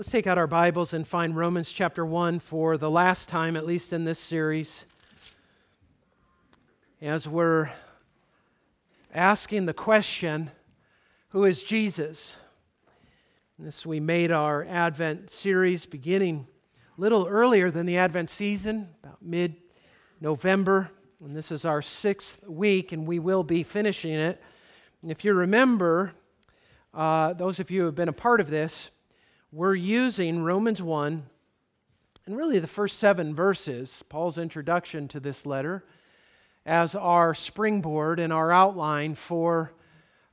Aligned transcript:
Let's 0.00 0.10
take 0.10 0.26
out 0.26 0.38
our 0.38 0.46
Bibles 0.46 0.94
and 0.94 1.06
find 1.06 1.36
Romans 1.36 1.70
chapter 1.70 2.06
1 2.06 2.38
for 2.38 2.78
the 2.78 2.90
last 2.90 3.28
time, 3.28 3.54
at 3.54 3.66
least 3.66 3.92
in 3.92 4.04
this 4.04 4.18
series. 4.18 4.86
As 7.02 7.28
we're 7.28 7.70
asking 9.14 9.66
the 9.66 9.74
question, 9.74 10.52
Who 11.32 11.44
is 11.44 11.62
Jesus? 11.62 12.38
This 13.58 13.84
we 13.84 14.00
made 14.00 14.32
our 14.32 14.64
Advent 14.64 15.28
series 15.28 15.84
beginning 15.84 16.46
a 16.96 17.00
little 17.02 17.26
earlier 17.26 17.70
than 17.70 17.84
the 17.84 17.98
Advent 17.98 18.30
season, 18.30 18.88
about 19.04 19.20
mid 19.20 19.60
November. 20.18 20.92
And 21.22 21.36
this 21.36 21.52
is 21.52 21.66
our 21.66 21.82
sixth 21.82 22.42
week, 22.48 22.92
and 22.92 23.06
we 23.06 23.18
will 23.18 23.42
be 23.42 23.62
finishing 23.62 24.14
it. 24.14 24.42
And 25.02 25.10
if 25.10 25.26
you 25.26 25.34
remember, 25.34 26.14
uh, 26.94 27.34
those 27.34 27.60
of 27.60 27.70
you 27.70 27.80
who 27.80 27.84
have 27.84 27.96
been 27.96 28.08
a 28.08 28.14
part 28.14 28.40
of 28.40 28.48
this, 28.48 28.90
we're 29.52 29.74
using 29.74 30.44
Romans 30.44 30.80
1 30.80 31.24
and 32.26 32.36
really 32.36 32.60
the 32.60 32.68
first 32.68 33.00
seven 33.00 33.34
verses, 33.34 34.04
Paul's 34.08 34.38
introduction 34.38 35.08
to 35.08 35.18
this 35.18 35.44
letter, 35.44 35.84
as 36.64 36.94
our 36.94 37.34
springboard 37.34 38.20
and 38.20 38.32
our 38.32 38.52
outline 38.52 39.16
for 39.16 39.72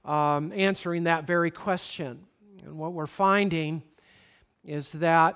um, 0.06 0.54
answering 0.54 1.06
that 1.06 1.26
very 1.26 1.50
question. 1.50 2.26
And 2.64 2.78
what 2.78 2.94
we're 2.94 3.08
finding 3.08 3.82
is 4.64 4.92
that 4.92 5.36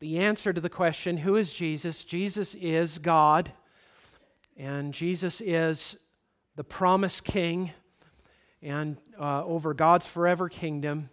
the 0.00 0.18
answer 0.18 0.52
to 0.52 0.60
the 0.60 0.68
question, 0.68 1.16
who 1.16 1.36
is 1.36 1.54
Jesus? 1.54 2.04
Jesus 2.04 2.54
is 2.56 2.98
God, 2.98 3.52
and 4.54 4.92
Jesus 4.92 5.40
is 5.40 5.96
the 6.56 6.64
promised 6.64 7.24
king 7.24 7.70
and 8.60 8.98
uh, 9.18 9.42
over 9.44 9.72
God's 9.72 10.04
forever 10.04 10.50
kingdom 10.50 11.08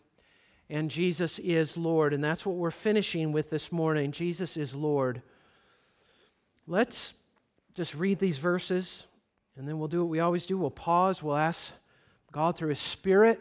and 0.73 0.89
Jesus 0.89 1.37
is 1.37 1.77
Lord. 1.77 2.13
And 2.13 2.23
that's 2.23 2.47
what 2.47 2.55
we're 2.55 2.71
finishing 2.71 3.31
with 3.31 3.51
this 3.51 3.71
morning. 3.71 4.11
Jesus 4.11 4.57
is 4.57 4.73
Lord. 4.73 5.21
Let's 6.65 7.13
just 7.75 7.93
read 7.93 8.17
these 8.17 8.39
verses, 8.39 9.05
and 9.55 9.67
then 9.67 9.77
we'll 9.77 9.87
do 9.87 9.99
what 9.99 10.09
we 10.09 10.19
always 10.19 10.47
do. 10.47 10.57
We'll 10.57 10.71
pause, 10.71 11.21
we'll 11.21 11.37
ask 11.37 11.71
God 12.31 12.57
through 12.57 12.69
His 12.69 12.79
Spirit 12.79 13.39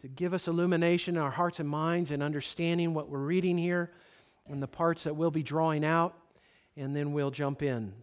to 0.00 0.08
give 0.08 0.34
us 0.34 0.48
illumination 0.48 1.16
in 1.16 1.22
our 1.22 1.30
hearts 1.30 1.60
and 1.60 1.68
minds 1.68 2.10
and 2.10 2.22
understanding 2.22 2.92
what 2.92 3.08
we're 3.08 3.20
reading 3.20 3.56
here 3.56 3.90
and 4.46 4.62
the 4.62 4.68
parts 4.68 5.04
that 5.04 5.16
we'll 5.16 5.30
be 5.30 5.42
drawing 5.42 5.82
out, 5.82 6.14
and 6.76 6.94
then 6.94 7.14
we'll 7.14 7.30
jump 7.30 7.62
in. 7.62 7.94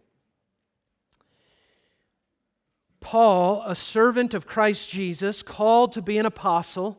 Paul, 2.98 3.62
a 3.66 3.76
servant 3.76 4.34
of 4.34 4.48
Christ 4.48 4.90
Jesus, 4.90 5.44
called 5.44 5.92
to 5.92 6.02
be 6.02 6.18
an 6.18 6.26
apostle, 6.26 6.98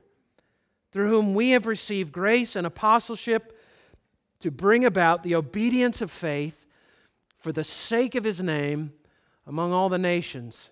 through 0.91 1.09
whom 1.09 1.33
we 1.33 1.51
have 1.51 1.65
received 1.65 2.11
grace 2.11 2.55
and 2.55 2.67
apostleship 2.67 3.57
to 4.39 4.51
bring 4.51 4.83
about 4.83 5.23
the 5.23 5.35
obedience 5.35 6.01
of 6.01 6.11
faith 6.11 6.65
for 7.39 7.51
the 7.51 7.63
sake 7.63 8.15
of 8.15 8.23
his 8.23 8.41
name 8.41 8.93
among 9.47 9.73
all 9.73 9.89
the 9.89 9.97
nations, 9.97 10.69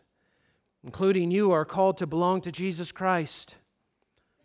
including 0.83 1.31
you, 1.31 1.51
are 1.51 1.65
called 1.65 1.97
to 1.97 2.07
belong 2.07 2.41
to 2.41 2.51
Jesus 2.51 2.91
Christ. 2.91 3.55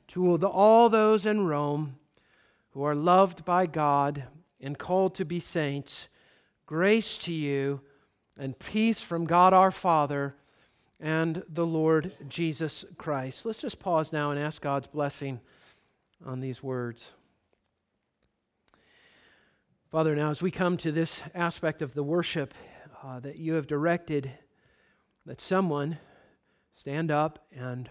To 0.09 0.37
all 0.47 0.89
those 0.89 1.27
in 1.27 1.47
Rome 1.47 1.97
who 2.71 2.83
are 2.83 2.95
loved 2.95 3.45
by 3.45 3.67
God 3.67 4.25
and 4.61 4.79
called 4.79 5.15
to 5.17 5.25
be 5.25 5.41
saints, 5.41 6.09
grace 6.67 7.19
to 7.19 7.33
you 7.33 7.81
and 8.39 8.59
peace 8.59 9.01
from 9.01 9.27
God 9.27 9.53
our 9.53 9.71
Father 9.71 10.35
and 11.01 11.43
the 11.49 11.67
Lord 11.67 12.13
Jesus 12.29 12.85
Christ. 12.97 13.45
Let's 13.45 13.61
just 13.61 13.81
pause 13.81 14.13
now 14.13 14.31
and 14.31 14.41
ask 14.41 14.63
God's 14.63 14.87
blessing 14.87 15.41
on 16.25 16.41
these 16.41 16.63
words. 16.63 17.13
Father, 19.91 20.17
now 20.17 20.31
as 20.31 20.43
we 20.43 20.51
come 20.51 20.77
to 20.79 20.91
this 20.91 21.23
aspect 21.35 21.83
of 21.83 21.95
the 21.95 22.03
worship 22.03 22.55
uh, 23.03 23.21
that 23.21 23.37
you 23.37 23.55
have 23.55 23.67
directed, 23.67 24.33
that 25.27 25.41
someone 25.41 25.99
stand 26.73 27.11
up 27.11 27.47
and 27.55 27.91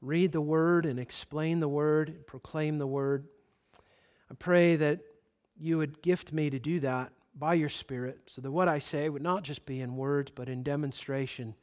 read 0.00 0.32
the 0.32 0.40
word 0.40 0.86
and 0.86 0.98
explain 0.98 1.60
the 1.60 1.68
word 1.68 2.08
and 2.08 2.26
proclaim 2.26 2.78
the 2.78 2.86
word. 2.86 3.26
I 4.30 4.34
pray 4.34 4.76
that 4.76 5.00
you 5.58 5.78
would 5.78 6.02
gift 6.02 6.32
me 6.32 6.50
to 6.50 6.58
do 6.58 6.80
that 6.80 7.12
by 7.34 7.54
your 7.54 7.68
Spirit 7.68 8.18
so 8.26 8.40
that 8.40 8.50
what 8.50 8.68
I 8.68 8.78
say 8.78 9.08
would 9.08 9.22
not 9.22 9.42
just 9.44 9.66
be 9.66 9.80
in 9.80 9.96
words 9.96 10.32
but 10.34 10.48
in 10.48 10.62
demonstration 10.62 11.54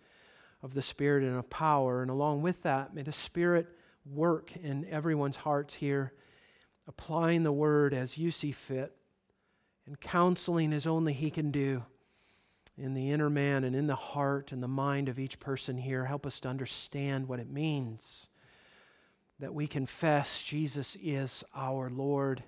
of 0.62 0.74
the 0.74 0.82
Spirit 0.82 1.24
and 1.24 1.38
of 1.38 1.50
power. 1.50 2.02
And 2.02 2.10
along 2.10 2.42
with 2.42 2.64
that, 2.64 2.94
may 2.94 3.02
the 3.02 3.12
Spirit 3.12 3.68
work 4.06 4.56
in 4.56 4.86
everyone's 4.86 5.38
hearts 5.38 5.76
here, 5.76 6.14
applying 6.88 7.44
the 7.44 7.52
word 7.52 7.94
as 7.94 8.18
you 8.18 8.32
see 8.32 8.52
fit, 8.52 8.96
and 9.86 10.00
counseling 10.00 10.74
as 10.74 10.88
only 10.88 11.14
He 11.14 11.30
can 11.30 11.52
do 11.52 11.84
in 12.78 12.94
the 12.94 13.12
inner 13.12 13.30
man 13.30 13.64
and 13.64 13.76
in 13.76 13.88
the 13.88 13.96
heart 13.96 14.52
and 14.52 14.62
the 14.62 14.68
mind 14.68 15.08
of 15.10 15.20
each 15.20 15.40
person 15.40 15.78
here. 15.78 16.06
Help 16.06 16.26
us 16.26 16.40
to 16.42 16.50
understand 16.50 17.28
what 17.28 17.40
it 17.40 17.50
means 17.50 18.28
that 19.40 19.54
we 19.54 19.68
confess 19.68 20.42
Jesus 20.42 20.96
is 21.02 21.44
our 21.54 21.90
Lord. 21.90 22.44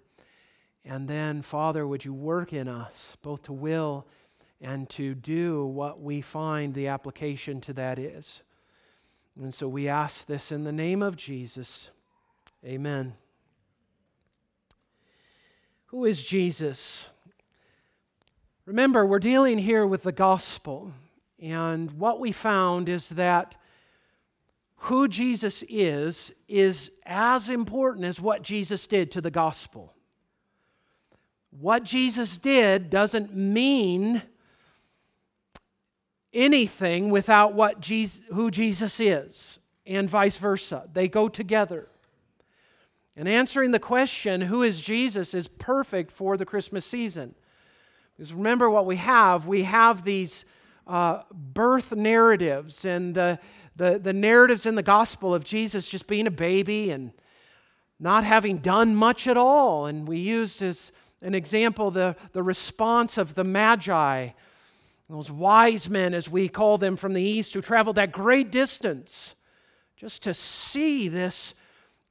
And 0.86 1.08
then, 1.08 1.42
Father, 1.42 1.86
would 1.86 2.06
you 2.06 2.14
work 2.14 2.54
in 2.54 2.68
us 2.68 3.18
both 3.22 3.44
to 3.44 3.54
will 3.54 4.08
and 4.62 4.90
to 4.92 5.14
do 5.14 5.66
what 5.66 6.02
we 6.02 6.22
find 6.22 6.74
the 6.74 6.88
application 6.88 7.62
to 7.62 7.74
that 7.74 8.00
is. 8.00 8.42
And 9.40 9.54
so 9.54 9.68
we 9.68 9.88
ask 9.88 10.26
this 10.26 10.52
in 10.52 10.64
the 10.64 10.72
name 10.72 11.04
of 11.04 11.16
Jesus. 11.16 11.92
Amen. 12.66 13.14
Who 15.88 16.06
is 16.06 16.24
Jesus? 16.24 17.10
Remember, 18.66 19.06
we're 19.06 19.20
dealing 19.20 19.60
here 19.60 19.86
with 19.86 20.04
the 20.04 20.12
gospel. 20.12 20.92
And 21.40 21.92
what 21.94 22.20
we 22.20 22.32
found 22.32 22.90
is 22.90 23.10
that 23.10 23.56
who 24.82 25.08
Jesus 25.08 25.64
is 25.70 26.32
is 26.48 26.90
as 27.06 27.50
important 27.50 28.06
as 28.06 28.20
what 28.20 28.42
Jesus 28.42 28.88
did 28.88 29.12
to 29.12 29.22
the 29.22 29.32
gospel. 29.32 29.94
What 31.52 31.84
Jesus 31.84 32.38
did 32.38 32.90
doesn't 32.90 33.36
mean 33.36 34.24
anything 36.34 37.10
without 37.10 37.54
what 37.54 37.80
Jesus, 37.80 38.22
who 38.34 38.52
Jesus 38.52 39.00
is, 39.00 39.60
and 39.86 40.10
vice 40.10 40.38
versa. 40.38 40.88
They 40.92 41.08
go 41.08 41.30
together. 41.30 41.88
And 43.16 43.28
answering 43.28 43.72
the 43.72 43.80
question, 43.80 44.42
who 44.42 44.62
is 44.62 44.82
Jesus, 44.82 45.34
is 45.34 45.48
perfect 45.48 46.12
for 46.12 46.38
the 46.38 46.46
Christmas 46.46 46.86
season. 46.86 47.34
Because 48.16 48.34
remember 48.34 48.70
what 48.70 48.86
we 48.86 48.98
have 48.98 49.48
we 49.48 49.64
have 49.64 50.04
these 50.04 50.46
uh, 50.88 51.24
birth 51.32 51.92
narratives 51.92 52.86
and 52.86 53.14
the, 53.14 53.40
the, 53.76 54.00
the 54.00 54.14
narratives 54.14 54.66
in 54.66 54.76
the 54.76 54.84
gospel 54.84 55.34
of 55.34 55.44
Jesus 55.44 55.88
just 55.88 56.08
being 56.08 56.28
a 56.28 56.32
baby 56.32 56.92
and 56.92 57.12
not 58.00 58.24
having 58.24 58.60
done 58.60 58.96
much 58.96 59.28
at 59.28 59.38
all. 59.38 59.86
And 59.86 60.08
we 60.08 60.20
used 60.20 60.62
as 60.62 60.92
an 61.22 61.36
example 61.36 61.92
the, 61.92 62.16
the 62.32 62.44
response 62.44 63.18
of 63.18 63.34
the 63.34 63.44
Magi 63.44 64.30
those 65.10 65.32
wise 65.32 65.90
men, 65.90 66.14
as 66.14 66.30
we 66.30 66.50
call 66.50 66.78
them 66.78 66.98
from 66.98 67.14
the 67.14 67.22
east, 67.22 67.54
who 67.54 67.62
traveled 67.62 67.96
that 67.96 68.12
great 68.12 68.52
distance 68.52 69.36
just 69.96 70.22
to 70.24 70.34
see 70.34 71.08
this 71.08 71.54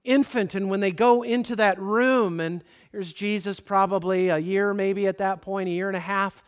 infant. 0.02 0.54
And 0.54 0.70
when 0.70 0.80
they 0.80 0.92
go 0.92 1.22
into 1.22 1.54
that 1.56 1.78
room, 1.78 2.40
and 2.40 2.64
here's 2.92 3.12
Jesus, 3.12 3.60
probably 3.60 4.28
a 4.28 4.38
year, 4.38 4.72
maybe 4.72 5.06
at 5.06 5.18
that 5.18 5.42
point, 5.42 5.68
a 5.68 5.72
year 5.72 5.88
and 5.88 5.96
a 5.96 6.00
half 6.00 6.42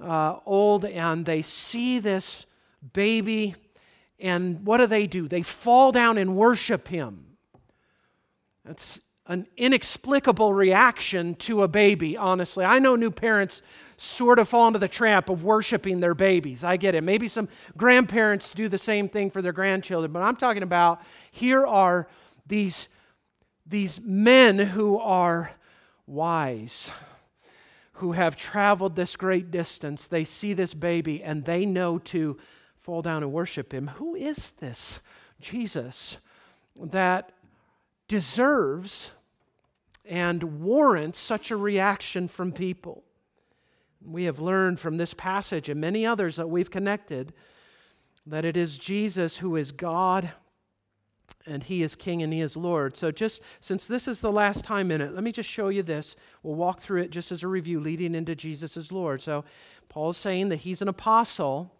uh, 0.00 0.36
old, 0.46 0.84
and 0.84 1.26
they 1.26 1.42
see 1.42 1.98
this 1.98 2.46
baby, 2.92 3.56
and 4.20 4.64
what 4.64 4.78
do 4.78 4.86
they 4.86 5.06
do? 5.06 5.26
They 5.26 5.42
fall 5.42 5.90
down 5.90 6.18
and 6.18 6.36
worship 6.36 6.88
him. 6.88 7.36
That's 8.64 9.00
an 9.30 9.46
inexplicable 9.56 10.52
reaction 10.52 11.36
to 11.36 11.62
a 11.62 11.68
baby, 11.68 12.16
honestly. 12.16 12.64
I 12.64 12.80
know 12.80 12.96
new 12.96 13.12
parents 13.12 13.62
sort 13.96 14.40
of 14.40 14.48
fall 14.48 14.66
into 14.66 14.80
the 14.80 14.88
trap 14.88 15.30
of 15.30 15.44
worshiping 15.44 16.00
their 16.00 16.16
babies. 16.16 16.64
I 16.64 16.76
get 16.76 16.96
it. 16.96 17.04
Maybe 17.04 17.28
some 17.28 17.48
grandparents 17.76 18.50
do 18.50 18.68
the 18.68 18.76
same 18.76 19.08
thing 19.08 19.30
for 19.30 19.40
their 19.40 19.52
grandchildren, 19.52 20.10
but 20.10 20.22
I'm 20.22 20.34
talking 20.34 20.64
about 20.64 21.00
here 21.30 21.64
are 21.64 22.08
these, 22.44 22.88
these 23.64 24.00
men 24.00 24.58
who 24.58 24.98
are 24.98 25.52
wise, 26.08 26.90
who 27.94 28.12
have 28.12 28.36
traveled 28.36 28.96
this 28.96 29.14
great 29.14 29.52
distance, 29.52 30.08
they 30.08 30.24
see 30.24 30.54
this 30.54 30.74
baby 30.74 31.22
and 31.22 31.44
they 31.44 31.64
know 31.64 31.98
to 31.98 32.36
fall 32.80 33.00
down 33.00 33.22
and 33.22 33.32
worship 33.32 33.72
him. 33.72 33.86
Who 33.86 34.16
is 34.16 34.50
this 34.58 34.98
Jesus 35.40 36.16
that 36.74 37.30
deserves 38.08 39.12
and 40.10 40.60
warrants 40.60 41.18
such 41.18 41.50
a 41.50 41.56
reaction 41.56 42.28
from 42.28 42.52
people? 42.52 43.04
We 44.04 44.24
have 44.24 44.40
learned 44.40 44.80
from 44.80 44.96
this 44.96 45.14
passage 45.14 45.68
and 45.68 45.80
many 45.80 46.04
others 46.04 46.36
that 46.36 46.50
we've 46.50 46.70
connected 46.70 47.32
that 48.26 48.44
it 48.44 48.56
is 48.56 48.76
Jesus 48.78 49.38
who 49.38 49.56
is 49.56 49.72
God 49.72 50.32
and 51.46 51.62
he 51.62 51.82
is 51.82 51.94
king 51.94 52.22
and 52.22 52.32
he 52.32 52.40
is 52.40 52.56
Lord. 52.56 52.96
So, 52.96 53.10
just 53.10 53.40
since 53.60 53.86
this 53.86 54.08
is 54.08 54.20
the 54.20 54.32
last 54.32 54.64
time 54.64 54.90
in 54.90 55.00
it, 55.00 55.14
let 55.14 55.22
me 55.22 55.32
just 55.32 55.48
show 55.48 55.68
you 55.68 55.82
this. 55.82 56.16
We'll 56.42 56.56
walk 56.56 56.80
through 56.80 57.02
it 57.02 57.10
just 57.10 57.32
as 57.32 57.42
a 57.42 57.48
review 57.48 57.80
leading 57.80 58.14
into 58.14 58.34
Jesus 58.34 58.76
as 58.76 58.92
Lord. 58.92 59.22
So, 59.22 59.44
Paul 59.88 60.10
is 60.10 60.16
saying 60.16 60.48
that 60.50 60.56
he's 60.56 60.82
an 60.82 60.88
apostle 60.88 61.72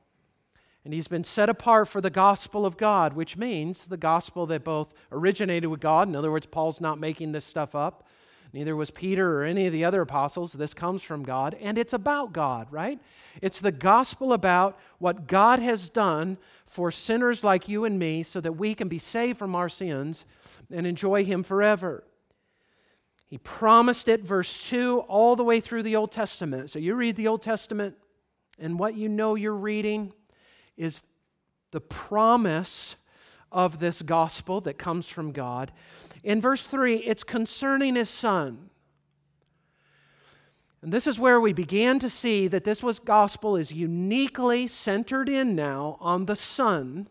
and 0.85 0.95
he's 0.95 1.09
been 1.09 1.25
set 1.25 1.49
apart 1.49 1.89
for 1.89 2.01
the 2.01 2.11
gospel 2.11 2.65
of 2.65 2.77
God, 2.77 3.13
which 3.13 3.37
means 3.37 3.87
the 3.87 3.97
gospel 3.97 4.47
that 4.47 4.65
both 4.65 4.95
originated 5.13 5.69
with 5.69 5.81
God. 5.81 6.09
In 6.09 6.17
other 6.17 6.31
words, 6.31 6.47
Paul's 6.47 6.81
not 6.81 6.99
making 6.99 7.33
this 7.33 7.45
stuff 7.45 7.75
up. 7.75 8.07
Neither 8.53 8.75
was 8.75 8.91
Peter 8.91 9.39
or 9.39 9.45
any 9.45 9.67
of 9.67 9.73
the 9.73 9.85
other 9.85 10.01
apostles. 10.01 10.53
This 10.53 10.75
comes 10.75 11.03
from 11.03 11.23
God, 11.23 11.57
and 11.61 11.79
it's 11.79 11.93
about 11.93 12.33
God, 12.33 12.67
right? 12.71 12.99
It's 13.41 13.61
the 13.61 13.71
gospel 13.71 14.33
about 14.33 14.79
what 14.99 15.29
God 15.29 15.61
has 15.61 15.89
done 15.89 16.37
for 16.67 16.91
sinners 16.91 17.45
like 17.45 17.69
you 17.69 17.85
and 17.85 17.99
me 17.99 18.23
so 18.23 18.41
that 18.41 18.53
we 18.53 18.75
can 18.75 18.89
be 18.89 18.99
saved 18.99 19.39
from 19.39 19.55
our 19.55 19.69
sins 19.69 20.25
and 20.71 20.87
enjoy 20.87 21.25
Him 21.25 21.43
forever. 21.45 22.05
He 23.27 23.39
promised 23.39 24.09
it, 24.09 24.23
verse 24.23 24.69
2, 24.69 25.05
all 25.07 25.37
the 25.37 25.45
way 25.45 25.61
through 25.61 25.85
the 25.85 25.95
Old 25.95 26.11
Testament. 26.11 26.71
So 26.71 26.81
you 26.81 26.97
read 26.97 27.15
the 27.15 27.29
Old 27.29 27.43
Testament, 27.43 27.97
and 28.59 28.79
what 28.79 28.95
you 28.95 29.09
know 29.09 29.37
you're 29.37 29.55
reading 29.55 30.13
is 30.77 31.05
the 31.71 31.81
promise 31.81 32.97
of 33.53 33.79
this 33.79 34.03
gospel 34.03 34.61
that 34.63 34.79
comes 34.79 35.09
from 35.09 35.31
God. 35.31 35.71
In 36.23 36.41
verse 36.41 36.65
3, 36.65 36.97
it's 36.97 37.25
concerning 37.25 37.97
his 37.97 38.11
son. 38.11 38.71
And 40.83 40.93
this 40.93 41.07
is 41.07 41.19
where 41.19 41.41
we 41.41 41.53
began 41.53 41.99
to 41.99 42.09
see 42.09 42.49
that 42.49 42.65
this 42.65 42.83
was 42.83 42.99
gospel 42.99 43.57
is 43.57 43.73
uniquely 43.73 44.67
centered 44.67 45.29
in 45.29 45.55
now 45.55 45.99
on 46.01 46.25
the 46.25 46.37
Son 46.37 47.09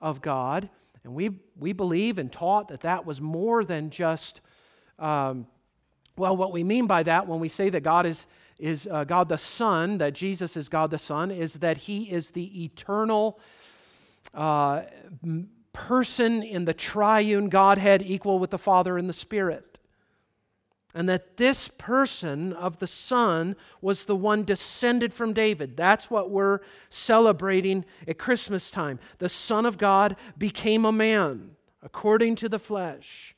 of 0.00 0.22
God. 0.22 0.70
And 1.02 1.14
we, 1.14 1.30
we 1.56 1.72
believe 1.72 2.18
and 2.18 2.30
taught 2.30 2.68
that 2.68 2.82
that 2.82 3.04
was 3.04 3.20
more 3.20 3.64
than 3.64 3.90
just, 3.90 4.40
um, 5.00 5.48
well, 6.16 6.36
what 6.36 6.52
we 6.52 6.62
mean 6.62 6.86
by 6.86 7.02
that 7.02 7.26
when 7.26 7.40
we 7.40 7.48
say 7.48 7.70
that 7.70 7.80
God 7.80 8.06
is, 8.06 8.26
is 8.56 8.86
uh, 8.88 9.02
God 9.02 9.28
the 9.28 9.38
Son, 9.38 9.98
that 9.98 10.12
Jesus 10.12 10.56
is 10.56 10.68
God 10.68 10.92
the 10.92 10.98
Son, 10.98 11.32
is 11.32 11.54
that 11.54 11.78
He 11.78 12.04
is 12.04 12.30
the 12.30 12.64
eternal 12.64 13.40
uh, 14.32 14.82
person 15.72 16.42
in 16.42 16.64
the 16.64 16.74
triune 16.74 17.48
Godhead 17.48 18.02
equal 18.02 18.38
with 18.38 18.50
the 18.50 18.58
Father 18.58 18.98
and 18.98 19.08
the 19.08 19.14
Spirit. 19.14 19.78
And 20.94 21.08
that 21.08 21.36
this 21.36 21.68
person 21.68 22.52
of 22.52 22.78
the 22.78 22.86
Son 22.86 23.56
was 23.80 24.04
the 24.04 24.16
one 24.16 24.42
descended 24.42 25.12
from 25.12 25.32
David. 25.32 25.76
That's 25.76 26.10
what 26.10 26.30
we're 26.30 26.60
celebrating 26.88 27.84
at 28.06 28.18
Christmas 28.18 28.70
time. 28.70 28.98
The 29.18 29.28
Son 29.28 29.66
of 29.66 29.78
God 29.78 30.16
became 30.36 30.84
a 30.84 30.92
man 30.92 31.50
according 31.82 32.36
to 32.36 32.48
the 32.48 32.58
flesh. 32.58 33.36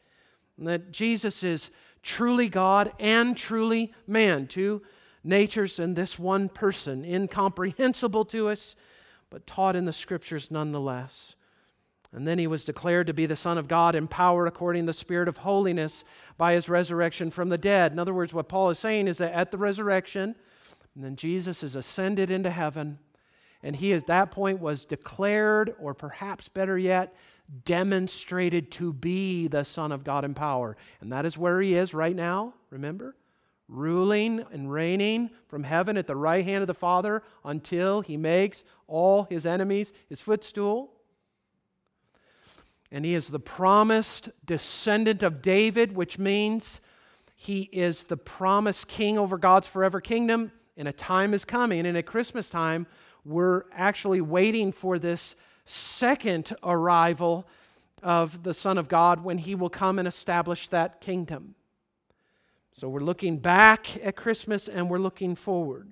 And 0.56 0.66
that 0.68 0.92
Jesus 0.92 1.42
is 1.42 1.70
truly 2.02 2.48
God 2.48 2.92
and 2.98 3.36
truly 3.36 3.92
man, 4.06 4.46
two 4.46 4.82
natures 5.22 5.78
in 5.78 5.94
this 5.94 6.18
one 6.18 6.48
person, 6.48 7.04
incomprehensible 7.04 8.24
to 8.26 8.48
us, 8.48 8.74
but 9.28 9.46
taught 9.46 9.76
in 9.76 9.84
the 9.84 9.92
scriptures 9.92 10.50
nonetheless. 10.50 11.34
And 12.12 12.26
then 12.26 12.38
he 12.40 12.48
was 12.48 12.64
declared 12.64 13.06
to 13.06 13.14
be 13.14 13.26
the 13.26 13.36
Son 13.36 13.56
of 13.56 13.68
God, 13.68 13.94
empowered 13.94 14.48
according 14.48 14.82
to 14.82 14.86
the 14.86 14.92
Spirit 14.92 15.28
of 15.28 15.38
holiness 15.38 16.02
by 16.36 16.54
his 16.54 16.68
resurrection 16.68 17.30
from 17.30 17.50
the 17.50 17.58
dead. 17.58 17.92
In 17.92 18.00
other 18.00 18.14
words, 18.14 18.34
what 18.34 18.48
Paul 18.48 18.70
is 18.70 18.80
saying 18.80 19.06
is 19.06 19.18
that 19.18 19.32
at 19.32 19.52
the 19.52 19.58
resurrection, 19.58 20.34
and 20.94 21.04
then 21.04 21.14
Jesus 21.14 21.62
is 21.62 21.76
ascended 21.76 22.30
into 22.30 22.50
heaven, 22.50 22.98
and 23.62 23.76
he 23.76 23.92
at 23.92 24.08
that 24.08 24.32
point 24.32 24.60
was 24.60 24.84
declared, 24.84 25.74
or 25.78 25.94
perhaps 25.94 26.48
better 26.48 26.76
yet, 26.76 27.14
demonstrated 27.64 28.72
to 28.72 28.92
be 28.92 29.46
the 29.46 29.64
Son 29.64 29.92
of 29.92 30.02
God 30.02 30.24
in 30.24 30.34
power. 30.34 30.76
And 31.00 31.12
that 31.12 31.24
is 31.24 31.38
where 31.38 31.60
he 31.60 31.74
is 31.74 31.94
right 31.94 32.16
now, 32.16 32.54
remember? 32.70 33.14
Ruling 33.68 34.44
and 34.52 34.72
reigning 34.72 35.30
from 35.46 35.62
heaven 35.62 35.96
at 35.96 36.08
the 36.08 36.16
right 36.16 36.44
hand 36.44 36.62
of 36.62 36.66
the 36.66 36.74
Father 36.74 37.22
until 37.44 38.00
he 38.00 38.16
makes 38.16 38.64
all 38.88 39.24
his 39.24 39.46
enemies 39.46 39.92
his 40.08 40.20
footstool 40.20 40.92
and 42.92 43.04
he 43.04 43.14
is 43.14 43.28
the 43.28 43.38
promised 43.38 44.30
descendant 44.44 45.22
of 45.22 45.42
David, 45.42 45.94
which 45.94 46.18
means 46.18 46.80
he 47.36 47.68
is 47.72 48.04
the 48.04 48.16
promised 48.16 48.88
king 48.88 49.16
over 49.16 49.38
God's 49.38 49.66
forever 49.66 50.00
kingdom. 50.00 50.52
And 50.76 50.88
a 50.88 50.92
time 50.92 51.34
is 51.34 51.44
coming, 51.44 51.84
and 51.86 51.96
at 51.96 52.06
Christmas 52.06 52.48
time, 52.48 52.86
we're 53.24 53.64
actually 53.72 54.20
waiting 54.20 54.72
for 54.72 54.98
this 54.98 55.36
second 55.64 56.54
arrival 56.62 57.46
of 58.02 58.42
the 58.42 58.54
Son 58.54 58.78
of 58.78 58.88
God 58.88 59.22
when 59.22 59.38
he 59.38 59.54
will 59.54 59.68
come 59.68 59.98
and 59.98 60.08
establish 60.08 60.68
that 60.68 61.00
kingdom. 61.00 61.54
So 62.72 62.88
we're 62.88 63.00
looking 63.00 63.38
back 63.38 63.96
at 64.02 64.16
Christmas 64.16 64.68
and 64.68 64.88
we're 64.88 64.98
looking 64.98 65.34
forward. 65.34 65.88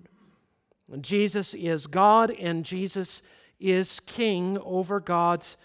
And 0.91 1.05
Jesus 1.05 1.53
is 1.53 1.87
God 1.87 2.31
and 2.31 2.65
Jesus 2.65 3.21
is 3.61 4.01
king 4.07 4.59
over 4.59 5.01
God's 5.01 5.57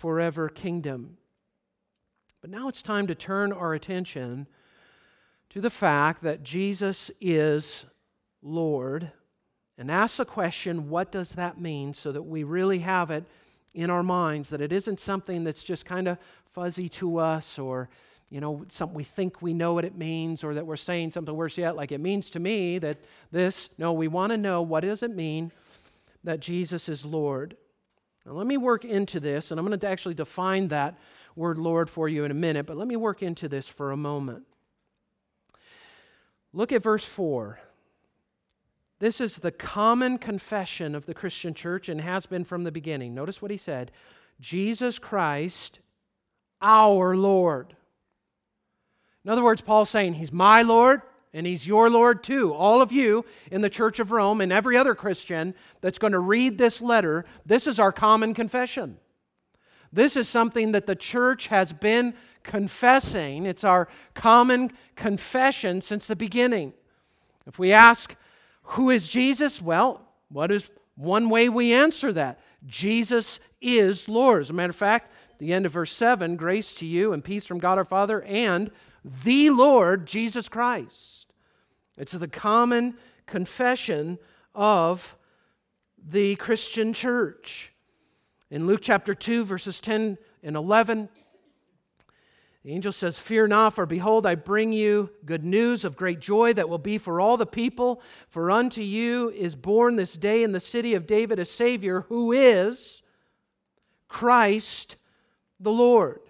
forever 0.00 0.48
kingdom. 0.48 1.18
But 2.40 2.48
now 2.48 2.68
it's 2.68 2.80
time 2.80 3.06
to 3.06 3.14
turn 3.14 3.52
our 3.52 3.74
attention 3.74 4.46
to 5.50 5.60
the 5.60 5.68
fact 5.68 6.22
that 6.22 6.42
Jesus 6.42 7.10
is 7.20 7.84
Lord 8.40 9.12
and 9.76 9.90
ask 9.90 10.16
the 10.16 10.24
question 10.24 10.88
what 10.88 11.12
does 11.12 11.32
that 11.32 11.60
mean 11.60 11.92
so 11.92 12.12
that 12.12 12.22
we 12.22 12.44
really 12.44 12.78
have 12.78 13.10
it 13.10 13.24
in 13.74 13.90
our 13.90 14.02
minds, 14.02 14.48
that 14.48 14.62
it 14.62 14.72
isn't 14.72 14.98
something 14.98 15.44
that's 15.44 15.62
just 15.62 15.84
kind 15.84 16.08
of 16.08 16.16
fuzzy 16.46 16.88
to 16.88 17.18
us 17.18 17.58
or 17.58 17.90
you 18.30 18.40
know, 18.40 18.64
something 18.70 18.96
we 18.96 19.04
think 19.04 19.42
we 19.42 19.52
know 19.52 19.74
what 19.74 19.84
it 19.84 19.98
means, 19.98 20.44
or 20.44 20.54
that 20.54 20.64
we're 20.64 20.76
saying 20.76 21.10
something 21.10 21.34
worse 21.34 21.58
yet, 21.58 21.74
like 21.74 21.90
it 21.90 22.00
means 22.00 22.30
to 22.30 22.38
me 22.38 22.78
that 22.78 22.96
this. 23.32 23.68
No, 23.76 23.92
we 23.92 24.06
want 24.06 24.30
to 24.30 24.36
know 24.36 24.62
what 24.62 24.82
does 24.82 25.02
it 25.02 25.14
mean 25.14 25.50
that 26.22 26.38
Jesus 26.38 26.88
is 26.88 27.04
Lord. 27.04 27.56
Now, 28.26 28.32
let 28.32 28.46
me 28.46 28.56
work 28.56 28.84
into 28.84 29.18
this, 29.18 29.50
and 29.50 29.58
I'm 29.58 29.66
going 29.66 29.78
to 29.78 29.88
actually 29.88 30.14
define 30.14 30.68
that 30.68 30.98
word 31.36 31.58
Lord 31.58 31.88
for 31.88 32.08
you 32.08 32.24
in 32.24 32.30
a 32.30 32.34
minute, 32.34 32.66
but 32.66 32.76
let 32.76 32.86
me 32.86 32.96
work 32.96 33.22
into 33.22 33.48
this 33.48 33.68
for 33.68 33.92
a 33.92 33.96
moment. 33.96 34.44
Look 36.52 36.72
at 36.72 36.82
verse 36.82 37.04
4. 37.04 37.60
This 38.98 39.20
is 39.20 39.36
the 39.36 39.50
common 39.50 40.18
confession 40.18 40.94
of 40.94 41.06
the 41.06 41.14
Christian 41.14 41.54
church 41.54 41.88
and 41.88 42.00
has 42.02 42.26
been 42.26 42.44
from 42.44 42.64
the 42.64 42.72
beginning. 42.72 43.14
Notice 43.14 43.40
what 43.40 43.50
he 43.50 43.56
said 43.56 43.90
Jesus 44.38 44.98
Christ, 44.98 45.80
our 46.60 47.16
Lord. 47.16 47.74
In 49.24 49.30
other 49.30 49.42
words, 49.42 49.62
Paul's 49.62 49.90
saying, 49.90 50.14
He's 50.14 50.32
my 50.32 50.62
Lord, 50.62 51.02
and 51.32 51.46
he's 51.46 51.66
your 51.66 51.88
Lord 51.90 52.22
too. 52.22 52.52
All 52.52 52.82
of 52.82 52.92
you 52.92 53.24
in 53.50 53.60
the 53.60 53.70
Church 53.70 54.00
of 54.00 54.12
Rome 54.12 54.40
and 54.40 54.52
every 54.52 54.76
other 54.76 54.94
Christian 54.94 55.54
that's 55.80 55.98
going 55.98 56.12
to 56.12 56.18
read 56.18 56.58
this 56.58 56.82
letter, 56.82 57.24
this 57.46 57.66
is 57.66 57.78
our 57.78 57.92
common 57.92 58.34
confession. 58.34 58.98
This 59.92 60.16
is 60.16 60.28
something 60.28 60.72
that 60.72 60.86
the 60.86 60.94
church 60.94 61.48
has 61.48 61.72
been 61.72 62.14
confessing. 62.42 63.44
It's 63.44 63.64
our 63.64 63.88
common 64.14 64.72
confession 64.94 65.80
since 65.80 66.06
the 66.06 66.16
beginning. 66.16 66.74
If 67.46 67.58
we 67.58 67.72
ask, 67.72 68.14
who 68.62 68.90
is 68.90 69.08
Jesus? 69.08 69.60
Well, 69.60 70.02
what 70.28 70.52
is 70.52 70.70
one 70.94 71.28
way 71.28 71.48
we 71.48 71.72
answer 71.72 72.12
that? 72.12 72.38
Jesus 72.66 73.40
is 73.60 74.08
Lord. 74.08 74.42
As 74.42 74.50
a 74.50 74.52
matter 74.52 74.70
of 74.70 74.76
fact, 74.76 75.10
the 75.38 75.52
end 75.52 75.66
of 75.66 75.72
verse 75.72 75.92
7 75.92 76.36
grace 76.36 76.74
to 76.74 76.86
you 76.86 77.12
and 77.12 77.24
peace 77.24 77.46
from 77.46 77.58
God 77.58 77.78
our 77.78 77.84
Father 77.84 78.22
and 78.22 78.70
the 79.24 79.50
Lord 79.50 80.06
Jesus 80.06 80.48
Christ. 80.48 81.19
It's 82.00 82.12
the 82.12 82.28
common 82.28 82.94
confession 83.26 84.18
of 84.54 85.18
the 86.02 86.34
Christian 86.36 86.94
church. 86.94 87.74
In 88.50 88.66
Luke 88.66 88.80
chapter 88.82 89.12
2, 89.12 89.44
verses 89.44 89.80
10 89.80 90.16
and 90.42 90.56
11, 90.56 91.10
the 92.64 92.72
angel 92.72 92.92
says, 92.92 93.18
Fear 93.18 93.48
not, 93.48 93.74
for 93.74 93.84
behold, 93.84 94.24
I 94.24 94.34
bring 94.34 94.72
you 94.72 95.10
good 95.26 95.44
news 95.44 95.84
of 95.84 95.94
great 95.94 96.20
joy 96.20 96.54
that 96.54 96.70
will 96.70 96.78
be 96.78 96.96
for 96.96 97.20
all 97.20 97.36
the 97.36 97.44
people. 97.44 98.00
For 98.28 98.50
unto 98.50 98.80
you 98.80 99.28
is 99.36 99.54
born 99.54 99.96
this 99.96 100.14
day 100.14 100.42
in 100.42 100.52
the 100.52 100.58
city 100.58 100.94
of 100.94 101.06
David 101.06 101.38
a 101.38 101.44
Savior 101.44 102.06
who 102.08 102.32
is 102.32 103.02
Christ 104.08 104.96
the 105.60 105.70
Lord. 105.70 106.22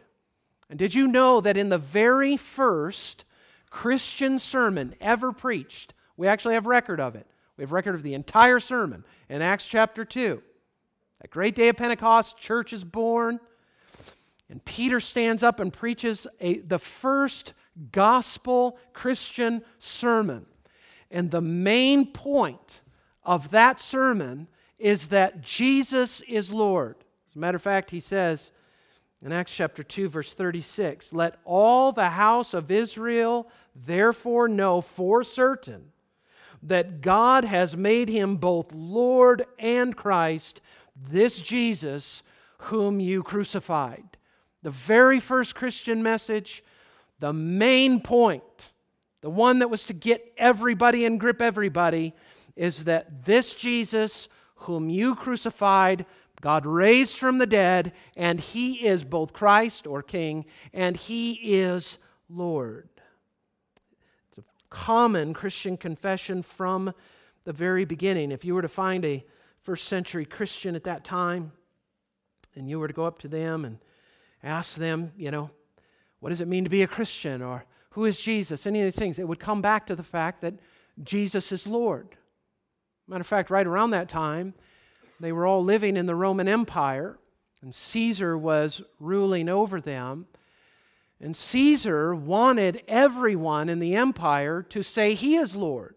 And 0.69 0.81
did 0.81 0.97
you 0.97 1.07
know 1.07 1.41
that 1.41 1.57
in 1.57 1.69
the 1.69 1.79
very 1.79 2.37
first 2.37 3.25
Christian 3.71 4.39
sermon 4.39 4.95
ever 5.01 5.33
preached 5.33 5.95
We 6.17 6.27
actually 6.27 6.55
have 6.55 6.67
record 6.67 7.01
of 7.01 7.15
it. 7.15 7.27
We 7.57 7.63
have 7.63 7.73
record 7.73 7.95
of 7.95 8.03
the 8.03 8.15
entire 8.15 8.61
sermon 8.61 9.05
in 9.29 9.41
Acts 9.41 9.67
chapter 9.67 10.05
2. 10.05 10.43
That 11.21 11.31
great 11.31 11.55
day 11.55 11.69
of 11.69 11.77
Pentecost, 11.77 12.37
church 12.37 12.73
is 12.73 12.85
born. 12.85 13.41
And 14.51 14.65
Peter 14.65 14.99
stands 14.99 15.43
up 15.43 15.61
and 15.61 15.73
preaches 15.73 16.27
a, 16.41 16.59
the 16.59 16.79
first 16.79 17.53
gospel 17.93 18.79
Christian 18.93 19.63
sermon. 19.79 20.47
And 21.11 21.31
the 21.31 21.41
main 21.41 22.13
point 22.13 22.81
of 23.25 23.51
that 23.51 23.81
sermon 23.81 24.49
is 24.79 25.09
that 25.09 25.43
Jesus 25.43 26.21
is 26.23 26.53
Lord. 26.53 26.97
As 27.29 27.37
a 27.37 27.39
matter 27.39 27.57
of 27.57 27.63
fact, 27.63 27.91
he 27.91 28.01
says 28.01 28.51
in 29.23 29.33
Acts 29.33 29.55
chapter 29.55 29.83
2, 29.83 30.09
verse 30.09 30.33
36 30.33 31.13
Let 31.13 31.39
all 31.45 31.93
the 31.93 32.11
house 32.11 32.55
of 32.55 32.71
Israel 32.71 33.49
therefore 33.75 34.49
know 34.49 34.81
for 34.81 35.23
certain 35.23 35.93
that 36.63 37.01
God 37.01 37.45
has 37.45 37.77
made 37.77 38.09
him 38.09 38.37
both 38.37 38.73
Lord 38.73 39.47
and 39.59 39.97
Christ, 39.97 40.61
this 40.95 41.41
Jesus 41.41 42.23
whom 42.59 43.01
you 43.01 43.23
crucified. 43.23 44.17
The 44.63 44.71
very 44.71 45.21
first 45.21 45.55
Christian 45.55 46.03
message, 46.03 46.63
the 47.19 47.33
main 47.33 48.01
point, 48.01 48.73
the 49.23 49.31
one 49.31 49.61
that 49.61 49.69
was 49.69 49.85
to 49.85 49.95
get 49.95 50.33
everybody 50.37 51.07
and 51.07 51.19
grip 51.19 51.41
everybody, 51.41 52.15
is 52.57 52.85
that 52.85 53.25
this 53.25 53.55
Jesus 53.55 54.29
whom 54.57 54.91
you 54.91 55.15
crucified, 55.15 56.05
God 56.41 56.65
raised 56.65 57.19
from 57.19 57.39
the 57.39 57.47
dead, 57.47 57.93
and 58.17 58.41
he 58.41 58.87
is 58.87 59.05
both 59.05 59.33
Christ 59.33 59.87
or 59.87 60.03
King, 60.03 60.47
and 60.73 60.97
he 60.97 61.33
is 61.33 61.99
Lord. 62.29 62.89
It's 64.29 64.39
a 64.39 64.45
common 64.71 65.35
Christian 65.35 65.77
confession 65.77 66.43
from 66.43 66.95
the 67.45 67.53
very 67.53 67.85
beginning. 67.85 68.33
If 68.33 68.45
you 68.45 68.55
were 68.55 68.63
to 68.63 68.69
find 68.69 69.05
a 69.05 69.25
first 69.63 69.89
century 69.89 70.25
Christian 70.25 70.75
at 70.75 70.85
that 70.85 71.05
time, 71.05 71.53
and 72.55 72.69
you 72.69 72.79
were 72.79 72.89
to 72.89 72.95
go 72.95 73.05
up 73.05 73.19
to 73.21 73.29
them 73.29 73.65
and 73.65 73.79
ask 74.43 74.77
them, 74.77 75.13
you 75.17 75.31
know, 75.31 75.51
what 76.21 76.31
does 76.31 76.41
it 76.41 76.49
mean 76.49 76.65
to 76.65 76.71
be 76.71 76.83
a 76.83 76.87
Christian? 76.87 77.43
Or 77.43 77.65
who 77.91 78.05
is 78.05 78.21
Jesus? 78.21 78.67
Any 78.67 78.81
of 78.81 78.87
these 78.87 78.97
things, 78.97 79.19
it 79.19 79.29
would 79.29 79.39
come 79.39 79.61
back 79.61 79.87
to 79.87 79.95
the 79.95 80.03
fact 80.03 80.41
that 80.41 80.55
Jesus 81.03 81.53
is 81.53 81.67
Lord. 81.67 82.17
Matter 83.07 83.21
of 83.21 83.27
fact, 83.27 83.51
right 83.51 83.67
around 83.67 83.91
that 83.91 84.09
time, 84.09 84.55
they 85.21 85.33
were 85.33 85.47
all 85.47 85.63
living 85.63 85.97
in 85.97 86.07
the 86.07 86.15
Roman 86.15 86.49
Empire, 86.49 87.19
and 87.63 87.75
Caesar 87.75 88.37
was 88.37 88.83
ruling 88.99 89.49
over 89.49 89.81
them. 89.81 90.27
And 91.21 91.37
Caesar 91.37 92.15
wanted 92.15 92.83
everyone 92.89 93.69
in 93.69 93.79
the 93.79 93.95
empire 93.95 94.63
to 94.71 94.83
say 94.83 95.13
he 95.13 95.37
is 95.37 95.55
Lord. 95.55 95.95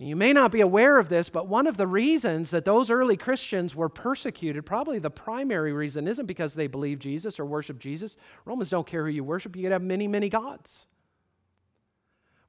You 0.00 0.14
may 0.14 0.32
not 0.32 0.52
be 0.52 0.60
aware 0.60 1.00
of 1.00 1.08
this, 1.08 1.28
but 1.28 1.48
one 1.48 1.66
of 1.66 1.76
the 1.76 1.86
reasons 1.86 2.50
that 2.50 2.64
those 2.64 2.88
early 2.88 3.16
Christians 3.16 3.74
were 3.74 3.88
persecuted, 3.88 4.64
probably 4.64 5.00
the 5.00 5.10
primary 5.10 5.72
reason, 5.72 6.06
isn't 6.06 6.26
because 6.26 6.54
they 6.54 6.68
believe 6.68 7.00
Jesus 7.00 7.40
or 7.40 7.44
worship 7.44 7.80
Jesus. 7.80 8.16
Romans 8.44 8.70
don't 8.70 8.86
care 8.86 9.04
who 9.04 9.10
you 9.10 9.24
worship, 9.24 9.56
you 9.56 9.64
could 9.64 9.72
have 9.72 9.82
many, 9.82 10.06
many 10.06 10.28
gods. 10.28 10.86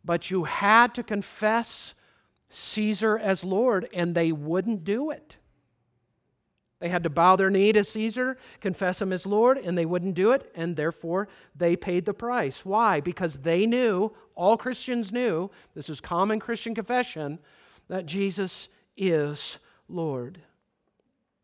But 0.05 0.29
you 0.29 0.43
had 0.43 0.93
to 0.93 1.03
confess 1.03 1.95
Caesar 2.49 3.17
as 3.17 3.43
Lord, 3.43 3.87
and 3.93 4.15
they 4.15 4.31
wouldn't 4.31 4.83
do 4.83 5.11
it. 5.11 5.37
They 6.79 6.89
had 6.89 7.03
to 7.03 7.09
bow 7.09 7.35
their 7.35 7.49
knee 7.49 7.73
to 7.73 7.83
Caesar, 7.83 8.37
confess 8.61 9.01
him 9.01 9.11
as 9.11 9.25
Lord, 9.25 9.57
and 9.57 9.77
they 9.77 9.85
wouldn't 9.85 10.15
do 10.15 10.31
it, 10.31 10.49
and 10.55 10.75
therefore 10.75 11.27
they 11.53 11.75
paid 11.75 12.05
the 12.05 12.13
price. 12.13 12.63
Why? 12.63 13.01
Because 13.01 13.39
they 13.39 13.65
knew, 13.65 14.13
all 14.33 14.55
Christians 14.55 15.11
knew, 15.11 15.51
this 15.75 15.89
is 15.89 15.99
common 15.99 16.39
Christian 16.39 16.73
confession, 16.73 17.39
that 17.89 18.05
Jesus 18.05 18.69
is 18.95 19.57
Lord. 19.89 20.41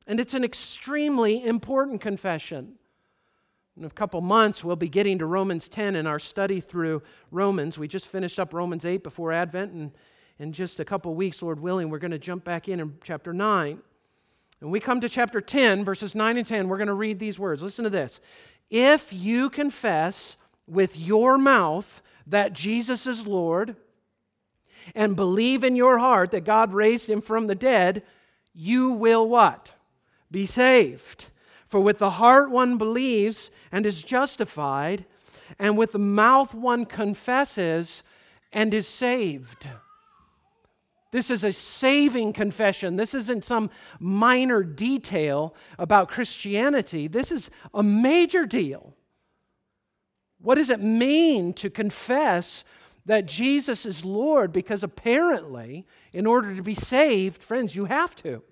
And 0.07 0.19
it's 0.19 0.33
an 0.33 0.45
extremely 0.45 1.43
important 1.43 1.99
confession. 1.99 2.75
In 3.75 3.83
a 3.83 3.89
couple 3.89 4.21
months, 4.21 4.63
we'll 4.63 4.77
be 4.77 4.87
getting 4.87 5.19
to 5.19 5.25
Romans 5.25 5.67
10 5.67 5.97
in 5.97 6.07
our 6.07 6.19
study 6.19 6.61
through 6.61 7.03
Romans. 7.29 7.77
We 7.77 7.89
just 7.89 8.07
finished 8.07 8.39
up 8.39 8.53
Romans 8.53 8.85
8 8.85 9.03
before 9.03 9.33
Advent, 9.33 9.73
and 9.73 9.91
in 10.39 10.51
just 10.51 10.79
a 10.79 10.85
couple 10.85 11.13
weeks, 11.15 11.41
Lord 11.41 11.59
willing, 11.59 11.89
we're 11.89 11.99
going 11.99 12.11
to 12.11 12.19
jump 12.19 12.43
back 12.43 12.67
in 12.67 12.79
in 12.79 12.97
chapter 13.03 13.33
9. 13.33 13.79
And 14.61 14.71
we 14.71 14.79
come 14.79 15.01
to 15.01 15.09
chapter 15.09 15.41
10, 15.41 15.85
verses 15.85 16.15
9 16.15 16.37
and 16.37 16.47
10, 16.47 16.67
we're 16.67 16.77
going 16.77 16.87
to 16.87 16.93
read 16.93 17.19
these 17.19 17.39
words. 17.39 17.61
Listen 17.61 17.83
to 17.83 17.89
this. 17.89 18.19
If 18.69 19.13
you 19.13 19.49
confess 19.49 20.37
with 20.67 20.97
your 20.97 21.37
mouth 21.37 22.01
that 22.27 22.53
Jesus 22.53 23.05
is 23.05 23.27
Lord 23.27 23.75
and 24.93 25.15
believe 25.15 25.63
in 25.63 25.75
your 25.75 25.99
heart 25.99 26.31
that 26.31 26.45
God 26.45 26.73
raised 26.73 27.09
him 27.09 27.21
from 27.21 27.47
the 27.47 27.55
dead, 27.55 28.03
you 28.53 28.91
will 28.91 29.27
what? 29.27 29.71
Be 30.31 30.45
saved. 30.45 31.27
For 31.67 31.79
with 31.79 31.99
the 31.99 32.11
heart 32.11 32.49
one 32.49 32.77
believes 32.77 33.51
and 33.71 33.85
is 33.85 34.01
justified, 34.01 35.05
and 35.59 35.77
with 35.77 35.91
the 35.91 35.99
mouth 35.99 36.53
one 36.53 36.85
confesses 36.85 38.03
and 38.51 38.73
is 38.73 38.87
saved. 38.87 39.69
This 41.15 41.29
is 41.29 41.45
a 41.45 41.53
saving 41.53 42.33
confession. 42.33 42.97
This 42.97 43.13
isn't 43.13 43.45
some 43.45 43.69
minor 44.01 44.63
detail 44.63 45.55
about 45.79 46.09
Christianity. 46.09 47.07
This 47.07 47.31
is 47.31 47.49
a 47.73 47.81
major 47.81 48.45
deal. 48.45 48.93
What 50.41 50.55
does 50.55 50.69
it 50.69 50.81
mean 50.81 51.53
to 51.53 51.69
confess 51.69 52.65
that 53.05 53.27
Jesus 53.27 53.85
is 53.85 54.03
Lord? 54.03 54.51
Because 54.51 54.83
apparently, 54.83 55.85
in 56.11 56.25
order 56.25 56.53
to 56.53 56.61
be 56.61 56.75
saved, 56.75 57.41
friends, 57.41 57.77
you 57.77 57.85
have 57.85 58.13
to. 58.17 58.43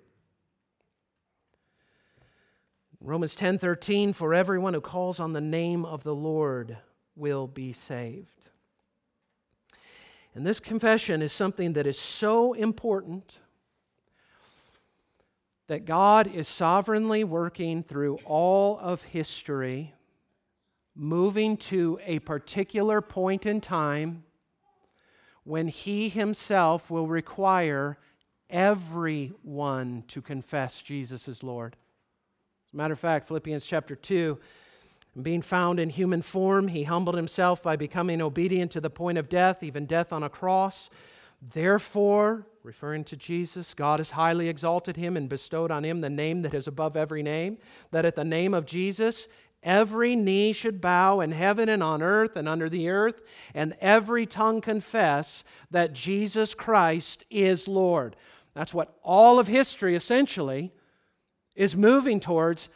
Romans 2.98 3.34
10:13 3.34 4.14
for 4.14 4.32
everyone 4.32 4.72
who 4.72 4.80
calls 4.80 5.20
on 5.20 5.34
the 5.34 5.40
name 5.42 5.84
of 5.84 6.02
the 6.02 6.14
Lord 6.14 6.78
will 7.14 7.46
be 7.46 7.74
saved. 7.74 8.48
And 10.34 10.44
this 10.44 10.58
confession 10.58 11.22
is 11.22 11.32
something 11.32 11.74
that 11.74 11.86
is 11.86 11.98
so 11.98 12.54
important 12.54 13.38
that 15.68 15.84
God 15.84 16.26
is 16.26 16.48
sovereignly 16.48 17.24
working 17.24 17.82
through 17.82 18.18
all 18.24 18.78
of 18.78 19.02
history, 19.02 19.94
moving 20.94 21.56
to 21.56 21.98
a 22.04 22.18
particular 22.18 23.00
point 23.00 23.46
in 23.46 23.60
time 23.60 24.24
when 25.44 25.68
He 25.68 26.08
Himself 26.08 26.90
will 26.90 27.06
require 27.06 27.98
everyone 28.50 30.04
to 30.08 30.20
confess 30.20 30.82
Jesus 30.82 31.28
as 31.28 31.42
Lord. 31.42 31.76
As 32.68 32.74
a 32.74 32.76
matter 32.76 32.92
of 32.92 33.00
fact, 33.00 33.28
Philippians 33.28 33.64
chapter 33.64 33.94
2 33.94 34.38
being 35.22 35.42
found 35.42 35.78
in 35.78 35.90
human 35.90 36.22
form, 36.22 36.68
he 36.68 36.84
humbled 36.84 37.16
himself 37.16 37.62
by 37.62 37.76
becoming 37.76 38.20
obedient 38.20 38.72
to 38.72 38.80
the 38.80 38.90
point 38.90 39.18
of 39.18 39.28
death, 39.28 39.62
even 39.62 39.86
death 39.86 40.12
on 40.12 40.22
a 40.22 40.28
cross. 40.28 40.90
Therefore, 41.40 42.46
referring 42.62 43.04
to 43.04 43.16
Jesus, 43.16 43.74
God 43.74 44.00
has 44.00 44.12
highly 44.12 44.48
exalted 44.48 44.96
him 44.96 45.16
and 45.16 45.28
bestowed 45.28 45.70
on 45.70 45.84
him 45.84 46.00
the 46.00 46.10
name 46.10 46.42
that 46.42 46.54
is 46.54 46.66
above 46.66 46.96
every 46.96 47.22
name, 47.22 47.58
that 47.90 48.04
at 48.04 48.16
the 48.16 48.24
name 48.24 48.54
of 48.54 48.66
Jesus, 48.66 49.28
every 49.62 50.16
knee 50.16 50.52
should 50.52 50.80
bow 50.80 51.20
in 51.20 51.32
heaven 51.32 51.68
and 51.68 51.82
on 51.82 52.02
earth 52.02 52.34
and 52.34 52.48
under 52.48 52.68
the 52.68 52.88
earth, 52.88 53.20
and 53.54 53.76
every 53.80 54.26
tongue 54.26 54.60
confess 54.60 55.44
that 55.70 55.92
Jesus 55.92 56.54
Christ 56.54 57.24
is 57.30 57.68
Lord. 57.68 58.16
That's 58.54 58.74
what 58.74 58.96
all 59.02 59.38
of 59.38 59.46
history 59.46 59.94
essentially 59.94 60.72
is 61.54 61.76
moving 61.76 62.20
towards 62.20 62.68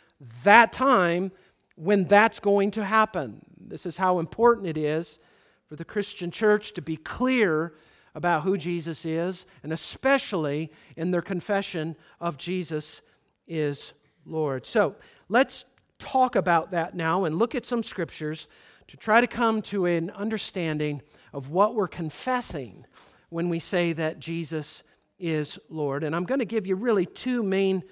that 0.44 0.72
time 0.72 1.32
when 1.78 2.04
that's 2.04 2.40
going 2.40 2.72
to 2.72 2.84
happen. 2.84 3.40
This 3.56 3.86
is 3.86 3.96
how 3.96 4.18
important 4.18 4.66
it 4.66 4.76
is 4.76 5.20
for 5.68 5.76
the 5.76 5.84
Christian 5.84 6.30
church 6.30 6.72
to 6.72 6.82
be 6.82 6.96
clear 6.96 7.74
about 8.14 8.42
who 8.42 8.56
Jesus 8.56 9.04
is, 9.04 9.46
and 9.62 9.72
especially 9.72 10.72
in 10.96 11.12
their 11.12 11.22
confession 11.22 11.94
of 12.20 12.36
Jesus 12.36 13.00
is 13.46 13.92
Lord. 14.26 14.66
So 14.66 14.96
let's 15.28 15.66
talk 16.00 16.34
about 16.34 16.72
that 16.72 16.94
now 16.94 17.24
and 17.24 17.38
look 17.38 17.54
at 17.54 17.64
some 17.64 17.82
scriptures 17.82 18.48
to 18.88 18.96
try 18.96 19.20
to 19.20 19.26
come 19.26 19.62
to 19.62 19.86
an 19.86 20.10
understanding 20.10 21.02
of 21.32 21.50
what 21.50 21.74
we're 21.74 21.86
confessing 21.86 22.86
when 23.28 23.48
we 23.48 23.60
say 23.60 23.92
that 23.92 24.18
Jesus 24.18 24.82
is 25.18 25.58
Lord. 25.68 26.02
And 26.02 26.16
I'm 26.16 26.24
going 26.24 26.40
to 26.40 26.46
give 26.46 26.66
you 26.66 26.74
really 26.74 27.06
two 27.06 27.42
main 27.42 27.84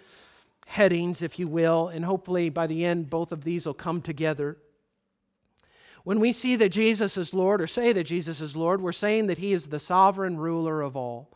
headings, 0.66 1.22
if 1.22 1.38
you 1.38 1.48
will, 1.48 1.88
and 1.88 2.04
hopefully 2.04 2.50
by 2.50 2.66
the 2.66 2.84
end, 2.84 3.08
both 3.08 3.32
of 3.32 3.44
these 3.44 3.64
will 3.66 3.74
come 3.74 4.02
together. 4.02 4.58
When 6.04 6.20
we 6.20 6.32
see 6.32 6.54
that 6.56 6.68
Jesus 6.68 7.16
is 7.16 7.34
Lord, 7.34 7.60
or 7.60 7.66
say 7.66 7.92
that 7.92 8.04
Jesus 8.04 8.40
is 8.40 8.54
Lord, 8.54 8.80
we're 8.80 8.92
saying 8.92 9.26
that 9.28 9.38
He 9.38 9.52
is 9.52 9.68
the 9.68 9.78
sovereign 9.78 10.36
ruler 10.36 10.82
of 10.82 10.96
all. 10.96 11.32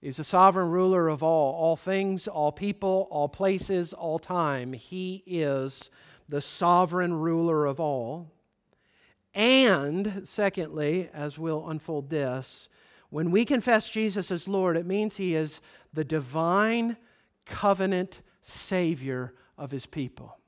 He's 0.00 0.16
the 0.16 0.24
sovereign 0.24 0.70
ruler 0.70 1.08
of 1.08 1.22
all, 1.22 1.54
all 1.54 1.76
things, 1.76 2.26
all 2.26 2.52
people, 2.52 3.06
all 3.10 3.28
places, 3.28 3.92
all 3.92 4.18
time. 4.18 4.72
He 4.72 5.22
is 5.26 5.90
the 6.28 6.40
sovereign 6.40 7.14
ruler 7.14 7.66
of 7.66 7.78
all. 7.78 8.32
And, 9.34 10.22
secondly, 10.24 11.08
as 11.14 11.38
we'll 11.38 11.68
unfold 11.68 12.10
this, 12.10 12.68
when 13.10 13.30
we 13.30 13.44
confess 13.44 13.88
Jesus 13.88 14.30
as 14.30 14.48
Lord, 14.48 14.76
it 14.76 14.86
means 14.86 15.16
He 15.16 15.34
is 15.34 15.60
the 15.92 16.04
divine 16.04 16.96
covenant 17.46 18.22
Savior 18.40 19.34
of 19.56 19.70
His 19.70 19.86
people. 19.86 20.38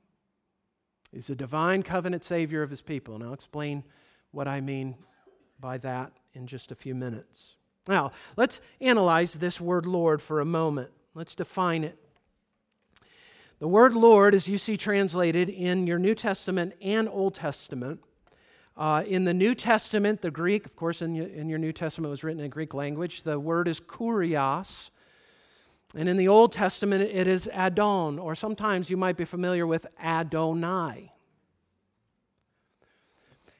He's 1.11 1.29
a 1.29 1.35
divine 1.35 1.83
covenant 1.83 2.23
Savior 2.23 2.61
of 2.61 2.69
His 2.69 2.81
people. 2.81 3.15
And 3.15 3.23
I'll 3.23 3.33
explain 3.33 3.83
what 4.31 4.47
I 4.47 4.61
mean 4.61 4.95
by 5.59 5.77
that 5.79 6.11
in 6.33 6.47
just 6.47 6.71
a 6.71 6.75
few 6.75 6.93
minutes. 6.93 7.55
Now, 7.87 8.11
let's 8.35 8.61
analyze 8.81 9.33
this 9.33 9.61
word 9.61 9.85
Lord 9.85 10.21
for 10.21 10.39
a 10.39 10.45
moment. 10.45 10.91
Let's 11.13 11.35
define 11.35 11.83
it. 11.83 11.97
The 13.59 13.67
word 13.67 13.93
Lord, 13.93 14.35
as 14.35 14.49
you 14.49 14.57
see 14.57 14.75
translated 14.75 15.49
in 15.49 15.87
your 15.87 15.99
New 15.99 16.15
Testament 16.15 16.73
and 16.81 17.07
Old 17.07 17.35
Testament, 17.35 18.01
uh, 18.75 19.03
in 19.07 19.23
the 19.23 19.33
New 19.33 19.55
Testament, 19.55 20.21
the 20.21 20.31
Greek, 20.31 20.65
of 20.65 20.75
course, 20.75 21.01
in 21.01 21.15
in 21.15 21.47
your 21.47 21.59
New 21.59 21.71
Testament 21.71 22.11
was 22.11 22.25
written 22.25 22.43
in 22.43 22.49
Greek 22.49 22.73
language. 22.73 23.23
The 23.23 23.39
word 23.39 23.69
is 23.69 23.79
kurios. 23.79 24.89
And 25.97 26.09
in 26.09 26.17
the 26.17 26.27
Old 26.27 26.51
Testament, 26.51 27.03
it 27.03 27.25
is 27.25 27.49
Adon, 27.53 28.19
or 28.19 28.35
sometimes 28.35 28.89
you 28.89 28.97
might 28.97 29.15
be 29.15 29.23
familiar 29.23 29.65
with 29.65 29.87
Adonai. 29.97 31.13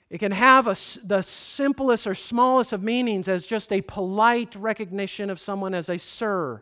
It 0.10 0.18
can 0.18 0.34
have 0.34 0.68
a, 0.68 0.76
the 1.04 1.22
simplest 1.22 2.06
or 2.06 2.14
smallest 2.14 2.74
of 2.74 2.84
meanings 2.84 3.30
as 3.30 3.48
just 3.48 3.72
a 3.72 3.82
polite 3.82 4.54
recognition 4.56 5.30
of 5.30 5.40
someone 5.40 5.74
as 5.74 5.90
a 5.90 5.98
sir. 5.98 6.62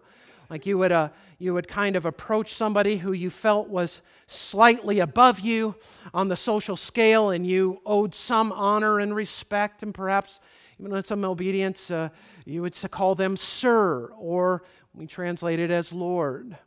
Like 0.49 0.67
you 0.67 0.77
would, 0.77 0.91
uh, 0.91 1.09
you 1.39 1.55
would 1.55 1.67
kind 1.67 1.95
of 1.95 2.05
approach 2.05 2.53
somebody 2.53 2.97
who 2.97 3.11
you 3.11 3.31
felt 3.31 3.67
was 3.67 4.03
slightly 4.27 4.99
above 4.99 5.39
you 5.39 5.75
on 6.13 6.27
the 6.27 6.35
social 6.35 6.77
scale 6.77 7.31
and 7.31 7.47
you 7.47 7.81
owed 7.85 8.13
some 8.13 8.51
honor 8.51 8.99
and 8.99 9.15
respect 9.15 9.81
and 9.81 9.93
perhaps 9.93 10.39
even 10.79 11.03
some 11.03 11.23
obedience, 11.23 11.91
uh, 11.91 12.09
you 12.45 12.61
would 12.61 12.75
call 12.91 13.15
them 13.15 13.37
sir, 13.37 14.07
or 14.17 14.63
we 14.93 15.07
translate 15.07 15.59
it 15.59 15.71
as 15.71 15.91
Lord. 15.91 16.57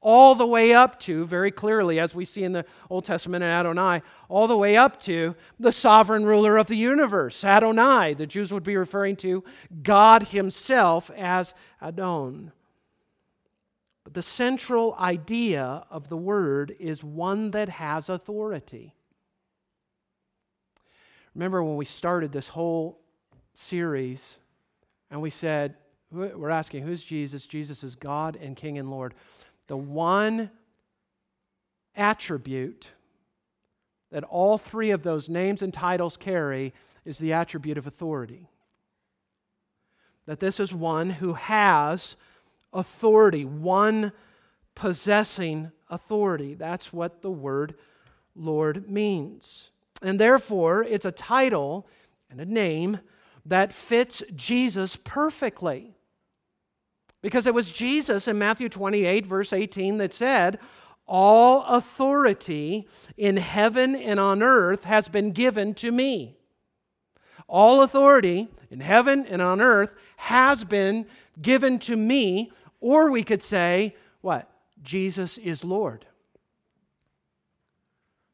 All 0.00 0.34
the 0.34 0.46
way 0.46 0.72
up 0.72 1.00
to, 1.00 1.26
very 1.26 1.50
clearly, 1.50 1.98
as 1.98 2.14
we 2.14 2.24
see 2.24 2.44
in 2.44 2.52
the 2.52 2.64
Old 2.88 3.04
Testament 3.04 3.42
in 3.42 3.50
Adonai, 3.50 4.02
all 4.28 4.46
the 4.46 4.56
way 4.56 4.76
up 4.76 5.00
to 5.02 5.34
the 5.58 5.72
sovereign 5.72 6.24
ruler 6.24 6.56
of 6.56 6.68
the 6.68 6.76
universe, 6.76 7.42
Adonai. 7.44 8.14
The 8.14 8.26
Jews 8.26 8.52
would 8.52 8.62
be 8.62 8.76
referring 8.76 9.16
to 9.16 9.42
God 9.82 10.24
Himself 10.28 11.10
as 11.16 11.54
Adon. 11.82 12.52
But 14.04 14.14
the 14.14 14.22
central 14.22 14.94
idea 14.94 15.84
of 15.90 16.08
the 16.08 16.16
word 16.16 16.76
is 16.78 17.02
one 17.02 17.50
that 17.50 17.68
has 17.68 18.08
authority. 18.08 18.94
Remember 21.34 21.62
when 21.64 21.76
we 21.76 21.84
started 21.84 22.30
this 22.30 22.48
whole 22.48 23.00
series 23.54 24.38
and 25.10 25.20
we 25.20 25.30
said, 25.30 25.74
we're 26.16 26.50
asking, 26.50 26.82
who's 26.82 27.04
Jesus? 27.04 27.46
Jesus 27.46 27.84
is 27.84 27.94
God 27.94 28.36
and 28.40 28.56
King 28.56 28.78
and 28.78 28.90
Lord. 28.90 29.14
The 29.66 29.76
one 29.76 30.50
attribute 31.94 32.90
that 34.10 34.24
all 34.24 34.58
three 34.58 34.90
of 34.90 35.02
those 35.02 35.28
names 35.28 35.62
and 35.62 35.72
titles 35.72 36.16
carry 36.16 36.72
is 37.04 37.18
the 37.18 37.32
attribute 37.32 37.78
of 37.78 37.86
authority. 37.86 38.48
That 40.26 40.40
this 40.40 40.58
is 40.58 40.72
one 40.72 41.10
who 41.10 41.34
has 41.34 42.16
authority, 42.72 43.44
one 43.44 44.12
possessing 44.74 45.70
authority. 45.88 46.54
That's 46.54 46.92
what 46.92 47.22
the 47.22 47.30
word 47.30 47.74
Lord 48.34 48.90
means. 48.90 49.70
And 50.02 50.20
therefore, 50.20 50.84
it's 50.84 51.04
a 51.04 51.12
title 51.12 51.88
and 52.30 52.40
a 52.40 52.44
name 52.44 53.00
that 53.44 53.72
fits 53.72 54.22
Jesus 54.34 54.96
perfectly. 55.02 55.95
Because 57.26 57.48
it 57.48 57.54
was 57.54 57.72
Jesus 57.72 58.28
in 58.28 58.38
Matthew 58.38 58.68
28, 58.68 59.26
verse 59.26 59.52
18, 59.52 59.98
that 59.98 60.14
said, 60.14 60.60
All 61.08 61.64
authority 61.64 62.86
in 63.16 63.38
heaven 63.38 63.96
and 63.96 64.20
on 64.20 64.44
earth 64.44 64.84
has 64.84 65.08
been 65.08 65.32
given 65.32 65.74
to 65.74 65.90
me. 65.90 66.36
All 67.48 67.82
authority 67.82 68.46
in 68.70 68.78
heaven 68.78 69.26
and 69.26 69.42
on 69.42 69.60
earth 69.60 69.90
has 70.18 70.62
been 70.62 71.04
given 71.42 71.80
to 71.80 71.96
me 71.96 72.52
or 72.80 73.10
we 73.10 73.24
could 73.24 73.42
say, 73.42 73.96
what? 74.20 74.48
Jesus 74.80 75.36
is 75.36 75.64
Lord. 75.64 76.06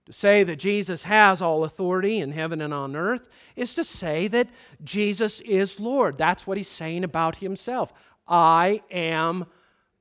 To 0.05 0.12
say 0.12 0.43
that 0.43 0.57
Jesus 0.57 1.05
has 1.05 1.40
all 1.40 1.64
authority 1.64 2.19
in 2.19 2.33
heaven 2.33 2.61
and 2.61 2.75
on 2.75 2.95
earth 2.95 3.29
is 3.57 3.75
to 3.77 3.85
say 3.85 4.29
that 4.29 4.49
Jesus 4.85 5.40
is 5.40 5.79
Lord. 5.81 6.19
That's 6.19 6.47
what 6.47 6.59
he's 6.59 6.69
saying 6.69 7.05
about 7.05 7.37
himself. 7.37 7.93
I 8.27 8.83
am 8.91 9.47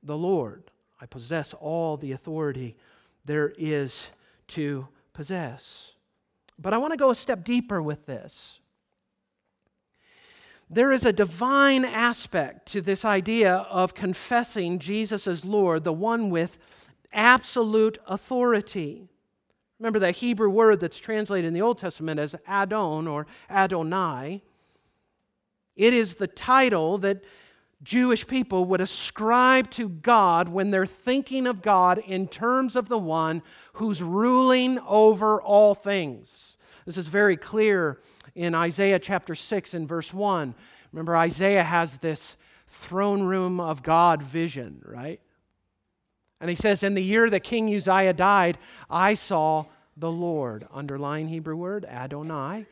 the 0.02 0.16
Lord. 0.16 0.70
I 1.00 1.06
possess 1.06 1.54
all 1.54 1.96
the 1.96 2.12
authority 2.12 2.76
there 3.24 3.52
is 3.56 4.08
to 4.48 4.88
possess. 5.12 5.94
But 6.58 6.72
I 6.72 6.78
want 6.78 6.92
to 6.92 6.96
go 6.96 7.10
a 7.10 7.14
step 7.14 7.44
deeper 7.44 7.82
with 7.82 8.06
this. 8.06 8.60
There 10.70 10.92
is 10.92 11.04
a 11.04 11.12
divine 11.12 11.84
aspect 11.84 12.66
to 12.72 12.80
this 12.80 13.04
idea 13.04 13.56
of 13.56 13.94
confessing 13.94 14.78
Jesus 14.78 15.26
as 15.26 15.44
Lord, 15.44 15.84
the 15.84 15.92
one 15.92 16.30
with 16.30 16.56
absolute 17.12 17.98
authority. 18.06 19.08
Remember 19.78 19.98
that 19.98 20.16
Hebrew 20.16 20.48
word 20.48 20.80
that's 20.80 20.98
translated 20.98 21.46
in 21.48 21.54
the 21.54 21.60
Old 21.60 21.76
Testament 21.76 22.18
as 22.18 22.34
Adon 22.46 23.06
or 23.06 23.26
Adonai. 23.50 24.42
It 25.76 25.92
is 25.92 26.14
the 26.14 26.26
title 26.26 26.98
that 26.98 27.22
Jewish 27.82 28.26
people 28.26 28.64
would 28.66 28.80
ascribe 28.80 29.70
to 29.72 29.88
God 29.88 30.48
when 30.48 30.70
they're 30.70 30.86
thinking 30.86 31.46
of 31.46 31.62
God 31.62 31.98
in 31.98 32.28
terms 32.28 32.76
of 32.76 32.88
the 32.88 32.98
one 32.98 33.42
who's 33.74 34.02
ruling 34.02 34.78
over 34.80 35.42
all 35.42 35.74
things. 35.74 36.58
This 36.86 36.96
is 36.96 37.08
very 37.08 37.36
clear 37.36 38.00
in 38.34 38.54
Isaiah 38.54 38.98
chapter 38.98 39.34
6 39.34 39.74
and 39.74 39.88
verse 39.88 40.14
1. 40.14 40.54
Remember, 40.92 41.16
Isaiah 41.16 41.64
has 41.64 41.98
this 41.98 42.36
throne 42.68 43.22
room 43.24 43.60
of 43.60 43.82
God 43.82 44.22
vision, 44.22 44.82
right? 44.84 45.20
And 46.40 46.50
he 46.50 46.56
says, 46.56 46.82
In 46.82 46.94
the 46.94 47.02
year 47.02 47.30
that 47.30 47.40
King 47.40 47.74
Uzziah 47.74 48.12
died, 48.12 48.58
I 48.90 49.14
saw 49.14 49.66
the 49.96 50.10
Lord. 50.10 50.66
Underlying 50.72 51.28
Hebrew 51.28 51.56
word, 51.56 51.84
Adonai. 51.84 52.66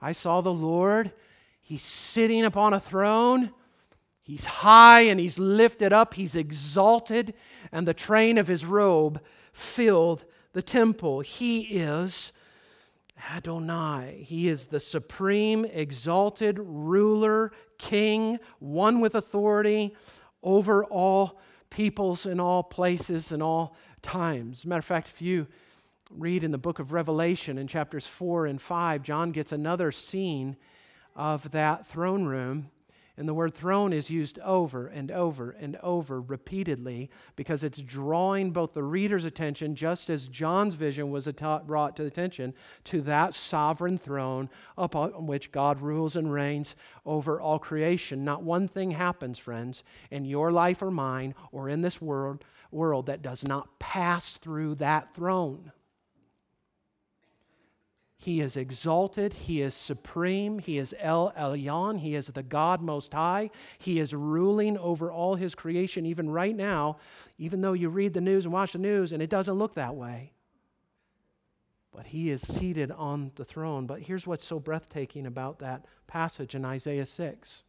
I 0.00 0.12
saw 0.12 0.40
the 0.40 0.52
Lord. 0.52 1.12
He's 1.60 1.82
sitting 1.82 2.44
upon 2.44 2.72
a 2.72 2.80
throne. 2.80 3.52
He's 4.30 4.44
high 4.44 5.00
and 5.00 5.18
he's 5.18 5.40
lifted 5.40 5.92
up. 5.92 6.14
He's 6.14 6.36
exalted. 6.36 7.34
And 7.72 7.88
the 7.88 7.92
train 7.92 8.38
of 8.38 8.46
his 8.46 8.64
robe 8.64 9.20
filled 9.52 10.24
the 10.52 10.62
temple. 10.62 11.18
He 11.18 11.62
is 11.62 12.30
Adonai. 13.34 14.22
He 14.24 14.46
is 14.46 14.66
the 14.66 14.78
supreme, 14.78 15.64
exalted 15.64 16.60
ruler, 16.60 17.50
king, 17.76 18.38
one 18.60 19.00
with 19.00 19.16
authority 19.16 19.96
over 20.44 20.84
all 20.84 21.40
peoples 21.68 22.24
in 22.24 22.38
all 22.38 22.62
places 22.62 23.32
and 23.32 23.42
all 23.42 23.74
times. 24.00 24.64
Matter 24.64 24.78
of 24.78 24.84
fact, 24.84 25.08
if 25.08 25.20
you 25.20 25.48
read 26.08 26.44
in 26.44 26.52
the 26.52 26.56
book 26.56 26.78
of 26.78 26.92
Revelation 26.92 27.58
in 27.58 27.66
chapters 27.66 28.06
4 28.06 28.46
and 28.46 28.62
5, 28.62 29.02
John 29.02 29.32
gets 29.32 29.50
another 29.50 29.90
scene 29.90 30.56
of 31.16 31.50
that 31.50 31.84
throne 31.84 32.26
room 32.26 32.70
and 33.20 33.28
the 33.28 33.34
word 33.34 33.54
throne 33.54 33.92
is 33.92 34.08
used 34.08 34.38
over 34.38 34.86
and 34.86 35.10
over 35.10 35.50
and 35.50 35.76
over 35.82 36.22
repeatedly 36.22 37.10
because 37.36 37.62
it's 37.62 37.82
drawing 37.82 38.50
both 38.50 38.72
the 38.72 38.82
reader's 38.82 39.26
attention, 39.26 39.74
just 39.74 40.08
as 40.08 40.26
John's 40.26 40.72
vision 40.72 41.10
was 41.10 41.28
brought 41.66 41.96
to 41.96 42.06
attention, 42.06 42.54
to 42.84 43.02
that 43.02 43.34
sovereign 43.34 43.98
throne 43.98 44.48
upon 44.78 45.26
which 45.26 45.52
God 45.52 45.82
rules 45.82 46.16
and 46.16 46.32
reigns 46.32 46.74
over 47.04 47.38
all 47.38 47.58
creation. 47.58 48.24
Not 48.24 48.42
one 48.42 48.66
thing 48.66 48.92
happens, 48.92 49.38
friends, 49.38 49.84
in 50.10 50.24
your 50.24 50.50
life 50.50 50.80
or 50.80 50.90
mine 50.90 51.34
or 51.52 51.68
in 51.68 51.82
this 51.82 52.00
world, 52.00 52.42
world 52.70 53.04
that 53.04 53.20
does 53.20 53.44
not 53.44 53.78
pass 53.78 54.38
through 54.38 54.76
that 54.76 55.14
throne. 55.14 55.72
He 58.22 58.42
is 58.42 58.54
exalted. 58.54 59.32
He 59.32 59.62
is 59.62 59.72
supreme. 59.72 60.58
He 60.58 60.76
is 60.76 60.94
El 60.98 61.32
Elyon. 61.32 62.00
He 62.00 62.14
is 62.14 62.26
the 62.26 62.42
God 62.42 62.82
Most 62.82 63.14
High. 63.14 63.48
He 63.78 63.98
is 63.98 64.12
ruling 64.12 64.76
over 64.76 65.10
all 65.10 65.36
His 65.36 65.54
creation, 65.54 66.04
even 66.04 66.28
right 66.28 66.54
now, 66.54 66.98
even 67.38 67.62
though 67.62 67.72
you 67.72 67.88
read 67.88 68.12
the 68.12 68.20
news 68.20 68.44
and 68.44 68.52
watch 68.52 68.74
the 68.74 68.78
news 68.78 69.14
and 69.14 69.22
it 69.22 69.30
doesn't 69.30 69.54
look 69.54 69.72
that 69.74 69.94
way. 69.94 70.34
But 71.92 72.08
He 72.08 72.28
is 72.28 72.42
seated 72.42 72.90
on 72.90 73.32
the 73.36 73.44
throne. 73.44 73.86
But 73.86 74.02
here's 74.02 74.26
what's 74.26 74.44
so 74.44 74.60
breathtaking 74.60 75.24
about 75.24 75.58
that 75.60 75.86
passage 76.06 76.54
in 76.54 76.62
Isaiah 76.62 77.06
6. 77.06 77.62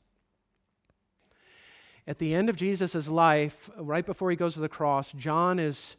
At 2.06 2.18
the 2.18 2.34
end 2.34 2.50
of 2.50 2.58
Jesus' 2.58 3.08
life, 3.08 3.70
right 3.78 4.06
before 4.06 4.30
he 4.32 4.36
goes 4.36 4.56
to 4.56 4.60
the 4.60 4.68
cross, 4.68 5.14
John 5.14 5.60
is 5.60 5.96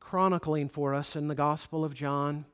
chronicling 0.00 0.68
for 0.68 0.92
us 0.92 1.16
in 1.16 1.28
the 1.28 1.34
Gospel 1.34 1.82
of 1.82 1.94
John 1.94 2.44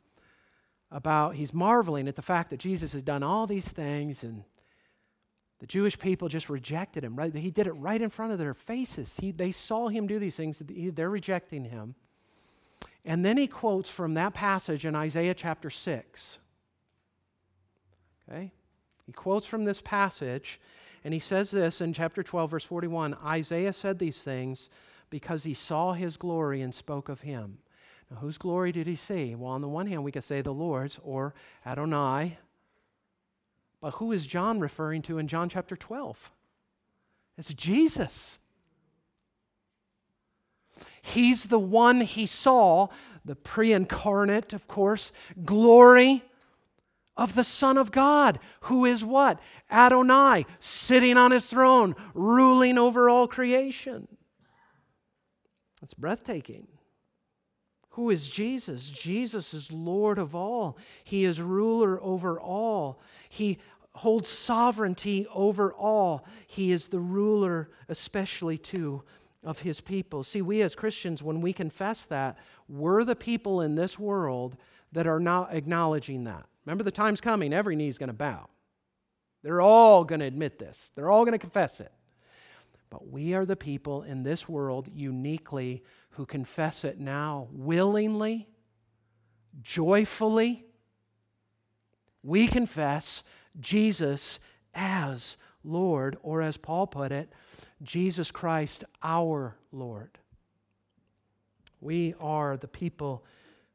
about, 0.90 1.34
he's 1.34 1.52
marveling 1.52 2.08
at 2.08 2.16
the 2.16 2.22
fact 2.22 2.50
that 2.50 2.58
Jesus 2.58 2.92
has 2.92 3.02
done 3.02 3.22
all 3.22 3.46
these 3.46 3.68
things 3.68 4.22
and 4.22 4.44
The 5.58 5.66
Jewish 5.66 5.98
people 5.98 6.28
just 6.28 6.48
rejected 6.50 7.02
him. 7.02 7.16
Right? 7.16 7.34
He 7.34 7.50
did 7.50 7.66
it 7.66 7.72
right 7.72 8.00
in 8.00 8.10
front 8.10 8.32
of 8.32 8.38
their 8.38 8.54
faces. 8.54 9.16
He, 9.20 9.30
they 9.32 9.52
saw 9.52 9.88
him 9.88 10.06
do 10.06 10.18
these 10.18 10.36
things. 10.36 10.62
They're 10.66 11.10
rejecting 11.10 11.64
him. 11.64 11.94
And 13.04 13.24
then 13.24 13.36
he 13.36 13.46
quotes 13.46 13.88
from 13.88 14.14
that 14.14 14.34
passage 14.34 14.84
in 14.84 14.94
Isaiah 14.94 15.34
chapter 15.34 15.70
6. 15.70 16.38
Okay? 18.28 18.52
He 19.06 19.12
quotes 19.12 19.46
from 19.46 19.64
this 19.64 19.80
passage, 19.80 20.60
and 21.04 21.14
he 21.14 21.20
says 21.20 21.52
this 21.52 21.80
in 21.80 21.92
chapter 21.92 22.24
12, 22.24 22.50
verse 22.50 22.64
41 22.64 23.16
Isaiah 23.24 23.72
said 23.72 24.00
these 24.00 24.22
things 24.22 24.68
because 25.08 25.44
he 25.44 25.54
saw 25.54 25.92
his 25.92 26.16
glory 26.16 26.60
and 26.60 26.74
spoke 26.74 27.08
of 27.08 27.20
him. 27.20 27.58
Now, 28.10 28.18
whose 28.18 28.38
glory 28.38 28.72
did 28.72 28.86
he 28.86 28.96
see? 28.96 29.34
Well, 29.34 29.50
on 29.50 29.62
the 29.62 29.68
one 29.68 29.86
hand, 29.86 30.04
we 30.04 30.12
could 30.12 30.24
say 30.24 30.40
the 30.40 30.52
Lord's 30.52 31.00
or 31.02 31.34
Adonai. 31.64 32.38
But 33.80 33.94
who 33.94 34.12
is 34.12 34.26
John 34.26 34.60
referring 34.60 35.02
to 35.02 35.18
in 35.18 35.28
John 35.28 35.48
chapter 35.48 35.76
12? 35.76 36.30
It's 37.36 37.52
Jesus. 37.52 38.38
He's 41.02 41.46
the 41.46 41.58
one 41.58 42.00
he 42.00 42.26
saw, 42.26 42.88
the 43.24 43.36
pre 43.36 43.72
incarnate, 43.72 44.52
of 44.52 44.66
course, 44.68 45.12
glory 45.44 46.24
of 47.16 47.34
the 47.34 47.44
Son 47.44 47.78
of 47.78 47.90
God, 47.92 48.38
who 48.62 48.84
is 48.84 49.04
what? 49.04 49.40
Adonai, 49.70 50.44
sitting 50.58 51.16
on 51.16 51.30
his 51.30 51.46
throne, 51.46 51.96
ruling 52.14 52.76
over 52.78 53.08
all 53.08 53.26
creation. 53.26 54.06
It's 55.82 55.94
breathtaking. 55.94 56.66
Who 57.96 58.10
is 58.10 58.28
Jesus? 58.28 58.90
Jesus 58.90 59.54
is 59.54 59.72
Lord 59.72 60.18
of 60.18 60.34
all. 60.34 60.76
He 61.02 61.24
is 61.24 61.40
ruler 61.40 61.98
over 62.02 62.38
all. 62.38 63.00
He 63.30 63.56
holds 63.94 64.28
sovereignty 64.28 65.26
over 65.34 65.72
all. 65.72 66.26
He 66.46 66.72
is 66.72 66.88
the 66.88 67.00
ruler, 67.00 67.70
especially 67.88 68.58
too, 68.58 69.02
of 69.42 69.60
his 69.60 69.80
people. 69.80 70.24
See, 70.24 70.42
we 70.42 70.60
as 70.60 70.74
Christians, 70.74 71.22
when 71.22 71.40
we 71.40 71.54
confess 71.54 72.04
that, 72.04 72.36
we're 72.68 73.02
the 73.02 73.16
people 73.16 73.62
in 73.62 73.76
this 73.76 73.98
world 73.98 74.58
that 74.92 75.06
are 75.06 75.18
not 75.18 75.54
acknowledging 75.54 76.24
that. 76.24 76.44
Remember, 76.66 76.84
the 76.84 76.90
time's 76.90 77.22
coming, 77.22 77.54
every 77.54 77.76
knee's 77.76 77.96
going 77.96 78.08
to 78.08 78.12
bow. 78.12 78.50
They're 79.42 79.62
all 79.62 80.04
going 80.04 80.20
to 80.20 80.26
admit 80.26 80.58
this, 80.58 80.92
they're 80.96 81.10
all 81.10 81.24
going 81.24 81.32
to 81.32 81.38
confess 81.38 81.80
it. 81.80 81.92
But 82.90 83.08
we 83.08 83.32
are 83.32 83.46
the 83.46 83.56
people 83.56 84.02
in 84.02 84.22
this 84.22 84.46
world 84.46 84.90
uniquely 84.94 85.82
who 86.16 86.24
confess 86.24 86.82
it 86.82 86.98
now 86.98 87.46
willingly, 87.52 88.48
joyfully. 89.60 90.64
We 92.22 92.48
confess 92.48 93.22
Jesus 93.60 94.38
as 94.74 95.36
Lord, 95.62 96.16
or 96.22 96.40
as 96.40 96.56
Paul 96.56 96.86
put 96.86 97.12
it, 97.12 97.32
Jesus 97.82 98.30
Christ 98.30 98.84
our 99.02 99.56
Lord. 99.72 100.18
We 101.80 102.14
are 102.18 102.56
the 102.56 102.68
people 102.68 103.24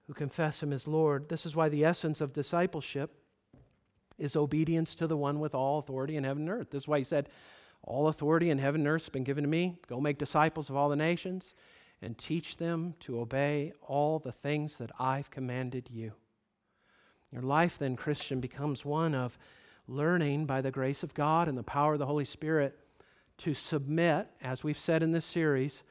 who 0.08 0.14
confess 0.14 0.64
Him 0.64 0.74
as 0.74 0.88
Lord. 0.88 1.30
This 1.30 1.46
is 1.46 1.56
why 1.56 1.70
the 1.70 1.86
essence 1.86 2.22
of 2.22 2.34
discipleship 2.34 3.14
is 4.18 4.36
obedience 4.36 4.96
to 4.96 5.06
the 5.06 5.18
one 5.18 5.40
with 5.40 5.54
all 5.54 5.78
authority 5.78 6.18
in 6.18 6.24
heaven 6.24 6.44
and 6.44 6.52
earth. 6.52 6.72
This 6.72 6.84
is 6.84 6.88
why 6.88 6.98
He 6.98 7.04
said, 7.04 7.30
All 7.84 8.08
authority 8.08 8.50
in 8.50 8.58
heaven 8.58 8.82
and 8.82 8.88
earth 8.88 9.04
has 9.04 9.10
been 9.10 9.24
given 9.24 9.44
to 9.44 9.50
me. 9.50 9.78
Go 9.88 10.02
make 10.02 10.18
disciples 10.18 10.72
of 10.72 10.76
all 10.76 10.90
the 10.90 10.96
nations 10.96 11.54
and 12.02 12.18
teach 12.18 12.58
them 12.58 12.96
to 13.02 13.20
obey 13.20 13.74
all 13.82 14.20
the 14.20 14.32
things 14.32 14.78
that 14.78 14.92
I've 15.00 15.30
commanded 15.30 15.90
you. 15.92 16.14
Your 17.32 17.44
life, 17.44 17.78
then, 17.78 17.96
Christian, 17.96 18.40
becomes 18.40 18.84
one 18.84 19.16
of 19.16 19.38
learning 19.88 20.46
by 20.46 20.62
the 20.62 20.72
grace 20.72 21.04
of 21.04 21.14
God 21.14 21.48
and 21.48 21.58
the 21.58 21.64
power 21.64 21.94
of 21.94 22.00
the 22.00 22.06
Holy 22.06 22.26
Spirit 22.26 22.78
to 23.38 23.54
submit, 23.54 24.28
as 24.42 24.64
we've 24.64 24.78
said 24.78 25.02
in 25.02 25.12
this 25.12 25.26
series, 25.26 25.84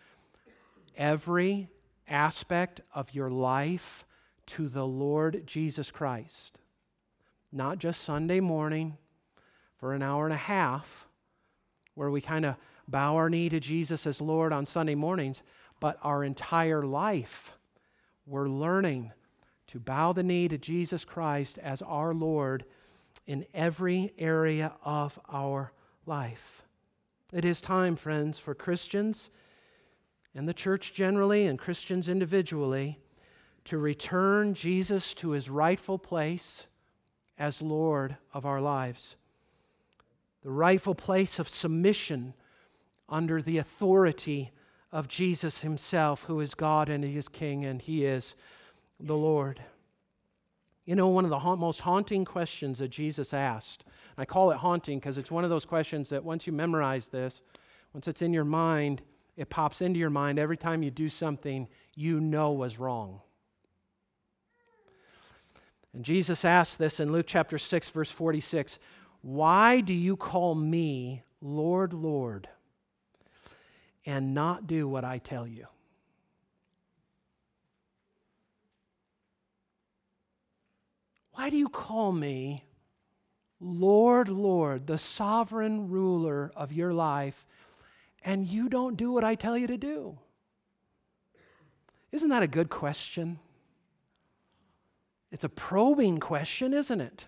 every 0.96 1.68
aspect 2.08 2.80
of 2.94 3.14
your 3.14 3.30
life 3.30 4.04
to 4.46 4.68
the 4.68 4.86
Lord 4.86 5.46
Jesus 5.46 5.90
Christ. 5.90 6.58
Not 7.52 7.78
just 7.78 8.02
Sunday 8.02 8.40
morning 8.40 8.98
for 9.78 9.94
an 9.94 10.02
hour 10.02 10.24
and 10.24 10.34
a 10.34 10.38
half, 10.38 11.08
where 11.94 12.10
we 12.10 12.20
kind 12.20 12.44
of 12.44 12.56
bow 12.86 13.16
our 13.16 13.30
knee 13.30 13.48
to 13.48 13.60
Jesus 13.60 14.06
as 14.06 14.20
Lord 14.20 14.52
on 14.52 14.66
Sunday 14.66 14.94
mornings, 14.94 15.42
but 15.80 15.98
our 16.02 16.22
entire 16.22 16.82
life, 16.82 17.54
we're 18.26 18.48
learning 18.48 19.12
to 19.68 19.80
bow 19.80 20.12
the 20.12 20.22
knee 20.22 20.46
to 20.48 20.58
Jesus 20.58 21.04
Christ 21.04 21.58
as 21.58 21.82
our 21.82 22.12
Lord 22.12 22.64
in 23.26 23.46
every 23.54 24.12
area 24.18 24.72
of 24.84 25.18
our 25.28 25.72
life. 26.06 26.64
It 27.32 27.44
is 27.44 27.60
time, 27.60 27.96
friends, 27.96 28.38
for 28.38 28.54
Christians 28.54 29.30
and 30.34 30.48
the 30.48 30.54
church 30.54 30.92
generally 30.92 31.46
and 31.46 31.58
Christians 31.58 32.08
individually 32.08 32.98
to 33.64 33.78
return 33.78 34.54
Jesus 34.54 35.14
to 35.14 35.30
his 35.30 35.48
rightful 35.48 35.98
place 35.98 36.66
as 37.38 37.62
Lord 37.62 38.16
of 38.32 38.44
our 38.44 38.60
lives. 38.60 39.16
The 40.42 40.50
rightful 40.50 40.94
place 40.94 41.38
of 41.38 41.48
submission 41.48 42.34
under 43.08 43.42
the 43.42 43.58
authority 43.58 44.50
of 44.92 45.09
Jesus 45.09 45.61
himself, 45.61 46.24
who 46.24 46.40
is 46.40 46.55
God 46.55 46.88
and 46.88 47.05
he 47.05 47.16
is 47.16 47.29
King 47.29 47.64
and 47.64 47.81
he 47.81 48.05
is 48.05 48.35
the 48.98 49.16
Lord. 49.16 49.62
You 50.85 50.96
know, 50.96 51.09
one 51.09 51.24
of 51.24 51.31
the 51.31 51.38
ha- 51.38 51.57
most 51.57 51.81
haunting 51.81 52.24
questions 52.24 52.79
that 52.79 52.88
Jesus 52.88 53.33
asked, 53.33 53.85
I 54.18 54.24
call 54.24 54.50
it 54.50 54.59
haunting 54.59 54.98
because 54.98 55.18
it's 55.18 55.31
one 55.31 55.44
of 55.44 55.50
those 55.50 55.64
questions 55.64 56.09
that 56.09 56.24
once 56.24 56.46
you 56.46 56.53
memorize 56.53 57.09
this, 57.09 57.42
once 57.92 58.09
it's 58.09 58.22
in 58.22 58.33
your 58.33 58.44
mind, 58.44 59.03
it 59.37 59.48
pops 59.48 59.81
into 59.81 59.98
your 59.98 60.11
mind 60.11 60.38
every 60.38 60.57
time 60.57 60.83
you 60.83 60.90
do 60.90 61.09
something 61.09 61.68
you 61.94 62.20
know 62.20 62.53
was 62.53 62.79
wrong. 62.79 63.20
And 65.92 66.05
Jesus 66.05 66.44
asked 66.44 66.79
this 66.79 67.00
in 67.00 67.12
Luke 67.12 67.26
chapter 67.29 67.59
6, 67.59 67.90
verse 67.90 68.11
46 68.11 68.79
Why 69.22 69.81
do 69.81 69.94
you 69.94 70.16
call 70.16 70.55
me 70.55 71.22
Lord, 71.40 71.92
Lord, 71.92 72.48
and 74.04 74.34
not 74.34 74.66
do 74.66 74.88
what 74.88 75.04
I 75.04 75.18
tell 75.18 75.46
you? 75.46 75.66
Why 81.32 81.50
do 81.50 81.56
you 81.56 81.68
call 81.68 82.12
me 82.12 82.64
Lord, 83.60 84.28
Lord, 84.28 84.86
the 84.86 84.96
sovereign 84.96 85.90
ruler 85.90 86.50
of 86.56 86.72
your 86.72 86.94
life, 86.94 87.46
and 88.22 88.48
you 88.48 88.70
don't 88.70 88.96
do 88.96 89.12
what 89.12 89.22
I 89.22 89.34
tell 89.34 89.56
you 89.56 89.66
to 89.66 89.76
do? 89.76 90.18
Isn't 92.10 92.30
that 92.30 92.42
a 92.42 92.48
good 92.48 92.70
question? 92.70 93.38
It's 95.30 95.44
a 95.44 95.48
probing 95.48 96.18
question, 96.18 96.72
isn't 96.72 97.00
it? 97.00 97.26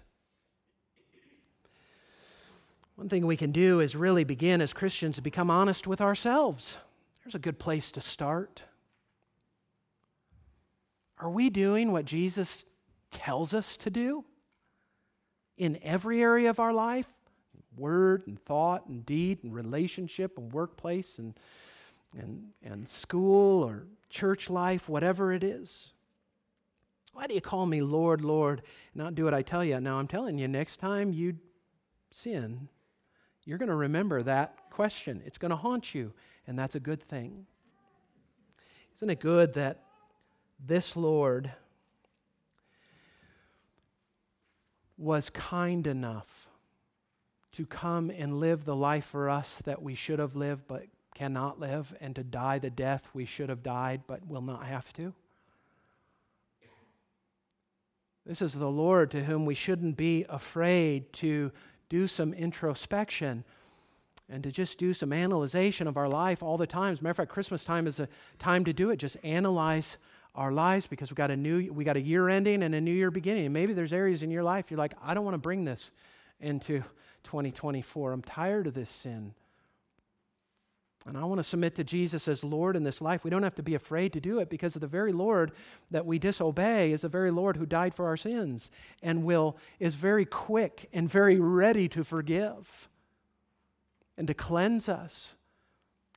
One 2.97 3.09
thing 3.09 3.27
we 3.27 3.37
can 3.37 3.53
do 3.53 3.81
is 3.81 3.97
really 3.97 4.25
begin 4.25 4.61
as 4.61 4.73
Christians 4.73 5.17
to 5.17 5.23
become 5.23 5.51
honest 5.51 5.87
with 5.87 6.01
ourselves. 6.01 6.77
There's 7.25 7.35
a 7.35 7.41
good 7.41 7.59
place 7.59 7.91
to 7.93 8.01
start. 8.01 8.65
Are 11.19 11.31
we 11.31 11.51
doing 11.51 11.93
what 11.93 12.05
Jesus 12.05 12.65
tells 13.11 13.55
us 13.55 13.77
to 13.79 13.91
do 13.91 14.25
in 15.57 15.79
every 15.83 16.21
area 16.21 16.51
of 16.51 16.59
our 16.59 16.73
life 16.73 17.07
word 17.77 18.25
and 18.27 18.39
thought 18.39 18.87
and 18.87 19.07
deed 19.07 19.43
and 19.43 19.55
relationship 19.55 20.37
and 20.37 20.53
workplace 20.53 21.19
and, 21.19 21.35
and, 22.19 22.49
and 22.63 22.89
school 22.89 23.63
or 23.63 23.87
church 24.11 24.51
life, 24.51 24.89
whatever 24.89 25.33
it 25.33 25.43
is. 25.43 25.93
Why 27.13 27.27
do 27.27 27.35
you 27.35 27.41
call 27.41 27.67
me 27.67 27.83
Lord, 27.83 28.23
Lord, 28.23 28.63
and 28.95 29.03
not 29.03 29.15
do 29.15 29.25
what 29.25 29.35
I 29.35 29.43
tell 29.43 29.65
you? 29.65 29.81
Now, 29.81 29.99
I'm 29.99 30.09
telling 30.09 30.39
you, 30.39 30.49
next 30.49 30.79
time 30.79 31.13
you 31.13 31.37
sin, 32.11 32.69
you're 33.45 33.59
going 33.59 33.69
to 33.69 33.75
remember 33.75 34.23
that 34.23 34.71
question. 34.71 35.23
It's 35.27 35.39
going 35.39 35.51
to 35.51 35.57
haunt 35.57 35.95
you, 35.95 36.13
and 36.47 36.59
that's 36.59 36.75
a 36.75 36.81
good 36.81 37.03
thing. 37.03 37.47
Isn't 38.95 39.11
it 39.11 39.21
good 39.21 39.55
that 39.55 39.83
this 40.65 40.97
Lord 40.97 41.53
was 44.97 45.31
kind 45.31 45.87
enough 45.87 46.49
to 47.53 47.67
come 47.67 48.11
and 48.11 48.39
live 48.39 48.65
the 48.65 48.77
life 48.77 49.07
for 49.07 49.29
us 49.29 49.61
that 49.65 49.83
we 49.83 49.95
should 49.95 50.19
have 50.19 50.37
lived 50.37 50.63
but 50.69 50.85
cannot 51.15 51.61
live, 51.61 51.95
and 52.01 52.15
to 52.17 52.25
die 52.25 52.59
the 52.59 52.71
death 52.71 53.09
we 53.13 53.25
should 53.25 53.49
have 53.49 53.63
died 53.63 54.03
but 54.07 54.27
will 54.27 54.41
not 54.41 54.65
have 54.65 54.93
to. 54.95 55.13
This 58.25 58.41
is 58.41 58.55
the 58.55 58.71
Lord 58.71 59.11
to 59.11 59.25
whom 59.25 59.45
we 59.45 59.55
shouldn't 59.55 59.97
be 59.97 60.25
afraid 60.29 61.13
to 61.15 61.51
do 61.93 62.09
some 62.09 62.33
introspection 62.33 63.45
and 64.27 64.43
to 64.43 64.51
just 64.51 64.79
do 64.79 64.95
some 64.95 65.13
analyzation 65.13 65.87
of 65.87 65.99
our 65.99 66.09
life 66.09 66.43
all 66.43 66.57
the 66.57 66.67
time. 66.67 66.91
As 66.91 67.01
a 67.01 67.03
matter 67.03 67.11
of 67.11 67.17
fact, 67.19 67.31
Christmas 67.31 67.65
time 67.65 67.87
is 67.87 68.01
a 68.01 68.09
time 68.39 68.65
to 68.65 68.73
do 68.73 68.89
it. 68.89 68.97
Just 68.97 69.19
analyze 69.23 69.99
our 70.35 70.53
lives 70.53 70.87
because 70.87 71.11
we 71.11 71.17
got 71.17 71.31
a 71.31 71.37
new 71.37 71.71
we 71.71 71.85
got 71.85 71.99
a 71.99 72.01
year 72.01 72.31
ending 72.31 72.63
and 72.63 72.75
a 72.75 72.81
new 72.81 72.95
year 72.95 73.11
beginning. 73.11 73.45
And 73.45 73.53
maybe 73.53 73.75
there's 73.75 73.93
areas 73.93 74.23
in 74.23 74.31
your 74.31 74.43
life 74.43 74.71
you're 74.71 74.79
like, 74.79 74.95
I 75.05 75.13
don't 75.13 75.23
want 75.23 75.35
to 75.35 75.39
bring 75.39 75.67
this 75.67 75.91
into 76.41 76.83
2024. 77.25 78.13
I'm 78.13 78.23
tired 78.23 78.67
of 78.67 78.73
this 78.73 78.89
sin. 78.89 79.35
And 81.07 81.19
I 81.19 81.25
want 81.25 81.39
to 81.41 81.45
submit 81.45 81.75
to 81.77 81.85
Jesus 81.85 82.29
as 82.29 82.45
Lord 82.45 82.77
in 82.77 82.85
this 82.85 83.01
life. 83.01 83.25
We 83.25 83.31
don't 83.31 83.43
have 83.43 83.57
to 83.57 83.63
be 83.63 83.75
afraid 83.75 84.13
to 84.13 84.21
do 84.21 84.39
it 84.39 84.49
because 84.49 84.77
of 84.77 84.81
the 84.81 84.87
very 84.87 85.13
Lord 85.13 85.51
that 85.91 86.07
we 86.07 86.19
disobey 86.19 86.93
is 86.93 87.03
the 87.03 87.09
very 87.09 87.31
Lord 87.31 87.57
who 87.57 87.67
died 87.67 87.95
for 87.95 88.07
our 88.07 88.17
sins 88.17 88.71
and 89.03 89.25
will 89.25 89.57
is 89.81 89.97
very 89.97 90.25
quick 90.25 90.89
and 90.93 91.11
very 91.11 91.41
ready 91.41 91.89
to 91.89 92.05
forgive 92.05 92.89
and 94.17 94.29
to 94.29 94.35
cleanse 94.35 94.89
us 94.89 95.35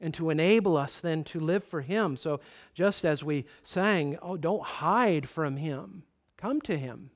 and 0.02 0.14
to 0.14 0.30
enable 0.30 0.78
us 0.78 1.00
then 1.00 1.24
to 1.24 1.40
live 1.40 1.64
for 1.64 1.82
him. 1.82 2.16
So 2.16 2.40
just 2.76 3.06
as 3.06 3.24
we 3.24 3.46
sang, 3.64 4.18
oh 4.22 4.38
don't 4.38 4.64
hide 4.64 5.28
from 5.28 5.58
him. 5.58 6.04
Come 6.38 6.62
to 6.62 6.78
him. 6.78 7.10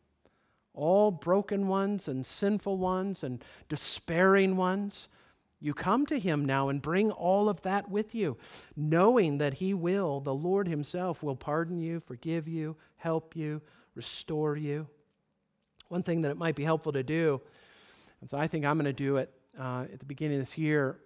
All 0.73 1.11
broken 1.11 1.67
ones 1.67 2.07
and 2.07 2.25
sinful 2.25 2.77
ones 2.77 3.23
and 3.23 3.43
despairing 3.67 4.55
ones 4.55 5.07
you 5.61 5.73
come 5.73 6.05
to 6.05 6.19
him 6.19 6.45
now 6.45 6.69
and 6.69 6.81
bring 6.81 7.11
all 7.11 7.49
of 7.49 7.61
that 7.63 7.89
with 7.89 8.15
you, 8.15 8.37
knowing 8.75 9.39
that 9.39 9.55
he 9.55 9.73
will, 9.73 10.21
the 10.21 10.33
Lord 10.33 10.67
himself, 10.67 11.21
will 11.21 11.35
pardon 11.35 11.79
you, 11.79 11.99
forgive 11.99 12.47
you, 12.47 12.77
help 12.97 13.35
you, 13.35 13.61
restore 13.93 14.55
you. 14.55 14.87
One 15.89 16.03
thing 16.03 16.21
that 16.21 16.31
it 16.31 16.37
might 16.37 16.55
be 16.55 16.63
helpful 16.63 16.93
to 16.93 17.03
do, 17.03 17.41
and 18.21 18.29
so 18.29 18.37
I 18.37 18.47
think 18.47 18.65
I'm 18.65 18.77
going 18.77 18.85
to 18.85 18.93
do 18.93 19.17
it 19.17 19.33
uh, 19.59 19.85
at 19.91 19.99
the 19.99 20.05
beginning 20.05 20.39
of 20.39 20.45
this 20.45 20.57
year, 20.57 20.99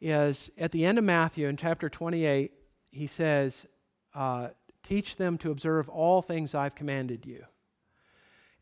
is 0.00 0.50
at 0.58 0.72
the 0.72 0.84
end 0.84 0.98
of 0.98 1.04
Matthew 1.04 1.46
in 1.48 1.56
chapter 1.56 1.88
28, 1.88 2.52
he 2.90 3.06
says, 3.06 3.66
uh, 4.14 4.48
Teach 4.82 5.16
them 5.16 5.36
to 5.38 5.50
observe 5.50 5.88
all 5.90 6.22
things 6.22 6.54
I've 6.54 6.74
commanded 6.74 7.26
you. 7.26 7.44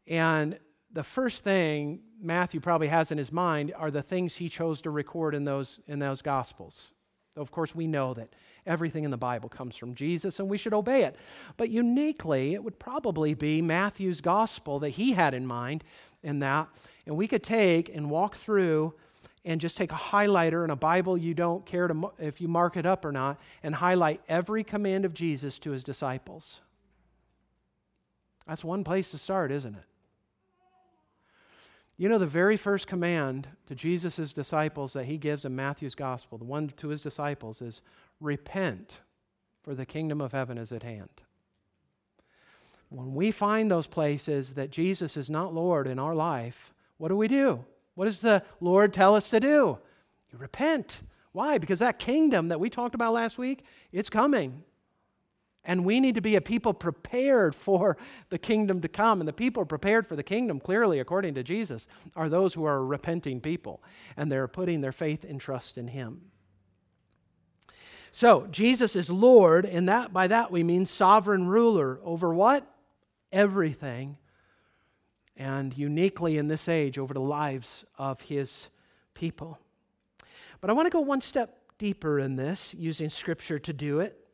And 0.09 0.59
the 0.91 1.05
first 1.05 1.45
thing 1.45 2.01
Matthew 2.21 2.61
probably 2.61 2.89
has 2.89 3.11
in 3.11 3.19
his 3.19 3.33
mind 3.33 3.73
are 3.77 3.91
the 3.91 4.03
things 4.03 4.37
he 4.37 4.49
chose 4.49 4.81
to 4.83 4.91
record 4.91 5.35
in 5.35 5.45
those, 5.45 5.81
in 5.87 5.99
those 5.99 6.23
Gospels. 6.23 6.93
Of 7.37 7.51
course, 7.51 7.75
we 7.75 7.87
know 7.87 8.15
that 8.15 8.31
everything 8.67 9.05
in 9.05 9.11
the 9.11 9.17
Bible 9.17 9.49
comes 9.49 9.77
from 9.77 9.95
Jesus 9.95 10.41
and 10.41 10.49
we 10.49 10.59
should 10.59 10.73
obey 10.73 11.05
it. 11.05 11.17
But 11.57 11.69
uniquely, 11.69 12.55
it 12.55 12.65
would 12.65 12.79
probably 12.79 13.35
be 13.35 13.61
Matthew's 13.61 14.21
Gospel 14.21 14.79
that 14.81 14.91
he 14.91 15.13
had 15.13 15.35
in 15.35 15.47
mind 15.47 15.85
in 16.23 16.39
that. 16.41 16.69
And 17.05 17.17
we 17.17 17.29
could 17.29 17.43
take 17.43 17.95
and 17.95 18.11
walk 18.11 18.37
through 18.37 18.95
and 19.45 19.61
just 19.61 19.77
take 19.77 19.93
a 19.93 19.97
highlighter 19.97 20.65
and 20.65 20.73
a 20.73 20.77
Bible 20.77 21.17
you 21.17 21.35
don't 21.35 21.65
care 21.65 21.87
to 21.87 22.11
if 22.19 22.41
you 22.41 22.49
mark 22.49 22.77
it 22.77 22.85
up 22.85 23.05
or 23.05 23.13
not 23.13 23.39
and 23.63 23.77
highlight 23.77 24.21
every 24.29 24.65
command 24.65 25.05
of 25.05 25.15
Jesus 25.15 25.59
to 25.61 25.71
his 25.71 25.85
disciples. 25.85 26.63
That's 28.47 28.65
one 28.65 28.83
place 28.83 29.11
to 29.13 29.19
start, 29.19 29.53
isn't 29.53 29.75
it? 29.75 29.85
You 31.99 32.11
know, 32.11 32.19
the 32.19 32.27
very 32.27 32.57
first 32.59 32.87
command 32.87 33.49
to 33.67 33.75
Jesus' 33.75 34.33
disciples 34.33 34.93
that 34.93 35.07
he 35.07 35.17
gives 35.17 35.45
in 35.45 35.57
Matthew's 35.57 35.95
gospel, 35.95 36.37
the 36.37 36.45
one 36.45 36.69
to 36.77 36.89
his 36.89 37.01
disciples, 37.01 37.63
is 37.63 37.81
repent, 38.21 39.01
for 39.63 39.75
the 39.75 39.87
kingdom 39.87 40.21
of 40.21 40.33
heaven 40.33 40.59
is 40.59 40.73
at 40.73 40.83
hand. 40.83 41.23
When 42.91 43.15
we 43.15 43.31
find 43.31 43.71
those 43.71 43.87
places 43.87 44.55
that 44.55 44.71
Jesus 44.71 45.17
is 45.17 45.31
not 45.31 45.55
Lord 45.55 45.87
in 45.87 45.99
our 45.99 46.15
life, 46.15 46.75
what 46.99 47.09
do 47.09 47.17
we 47.17 47.29
do? 47.29 47.65
What 47.95 48.05
does 48.05 48.21
the 48.21 48.43
Lord 48.61 48.93
tell 48.93 49.15
us 49.15 49.31
to 49.31 49.41
do? 49.41 49.79
You 50.31 50.39
repent. 50.39 51.01
Why? 51.33 51.59
Because 51.59 51.79
that 51.79 51.99
kingdom 51.99 52.49
that 52.49 52.61
we 52.61 52.71
talked 52.71 52.95
about 52.95 53.15
last 53.15 53.39
week, 53.39 53.65
it's 53.91 54.11
coming. 54.11 54.63
And 55.67 55.85
we 55.85 55.99
need 55.99 56.15
to 56.15 56.21
be 56.21 56.37
a 56.37 56.41
people 56.41 56.73
prepared 56.73 57.55
for 57.55 57.97
the 58.31 58.39
kingdom 58.39 58.81
to 58.83 58.89
come. 58.89 59.21
And 59.21 59.27
the 59.27 59.33
people 59.33 59.65
prepared 59.65 60.07
for 60.07 60.15
the 60.15 60.23
kingdom, 60.23 60.61
clearly, 60.61 61.01
according 61.01 61.35
to 61.35 61.43
Jesus, 61.43 61.89
are 62.15 62.29
those 62.29 62.55
who 62.55 62.65
are 62.65 62.87
repenting 62.87 63.41
people 63.41 63.83
and 64.17 64.31
they're 64.31 64.47
putting 64.47 64.81
their 64.81 64.93
faith 64.93 65.25
and 65.25 65.41
trust 65.41 65.77
in 65.77 65.89
Him. 65.89 66.21
So, 68.13 68.47
Jesus 68.51 68.97
is 68.97 69.11
Lord, 69.11 69.67
and 69.67 69.89
that 69.89 70.13
by 70.13 70.29
that 70.29 70.51
we 70.51 70.63
mean 70.63 70.87
sovereign 70.87 71.49
ruler 71.49 72.01
over 72.03 72.33
what? 72.33 72.65
Everything. 73.33 74.17
And 75.37 75.77
uniquely 75.77 76.39
in 76.39 76.47
this 76.47 76.69
age, 76.69 76.97
over 76.97 77.13
the 77.13 77.21
lives 77.21 77.85
of 77.99 78.23
His 78.23 78.69
people. 79.15 79.59
But 80.61 80.71
I 80.71 80.75
want 80.75 80.87
to 80.87 80.91
go 80.91 81.01
one 81.01 81.21
step 81.21 81.59
deeper 81.77 82.21
in 82.21 82.37
this, 82.37 82.73
using 82.79 83.11
Scripture 83.11 83.59
to 83.59 83.73
do 83.73 83.99
it 83.99 84.26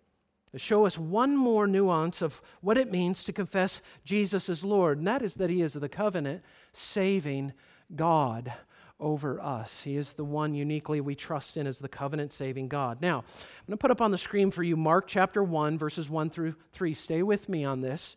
to 0.52 0.58
show 0.58 0.86
us 0.86 0.98
one 0.98 1.36
more 1.36 1.66
nuance 1.66 2.22
of 2.22 2.40
what 2.60 2.78
it 2.78 2.90
means 2.90 3.24
to 3.24 3.32
confess 3.32 3.80
Jesus 4.04 4.48
as 4.48 4.62
Lord, 4.62 4.98
and 4.98 5.06
that 5.06 5.22
is 5.22 5.34
that 5.34 5.50
He 5.50 5.62
is 5.62 5.72
the 5.72 5.88
covenant 5.88 6.42
saving 6.72 7.52
God 7.94 8.52
over 9.00 9.40
us. 9.40 9.82
He 9.82 9.96
is 9.96 10.12
the 10.12 10.24
one 10.24 10.54
uniquely 10.54 11.00
we 11.00 11.14
trust 11.14 11.56
in 11.56 11.66
as 11.66 11.78
the 11.78 11.88
covenant 11.88 12.32
saving 12.32 12.68
God. 12.68 13.02
Now, 13.02 13.18
I'm 13.18 13.66
going 13.66 13.72
to 13.72 13.76
put 13.76 13.90
up 13.90 14.00
on 14.00 14.12
the 14.12 14.18
screen 14.18 14.50
for 14.50 14.62
you 14.62 14.76
Mark 14.76 15.08
chapter 15.08 15.42
1, 15.42 15.76
verses 15.76 16.08
1 16.08 16.30
through 16.30 16.54
3. 16.72 16.94
Stay 16.94 17.22
with 17.22 17.48
me 17.48 17.64
on 17.64 17.80
this. 17.80 18.16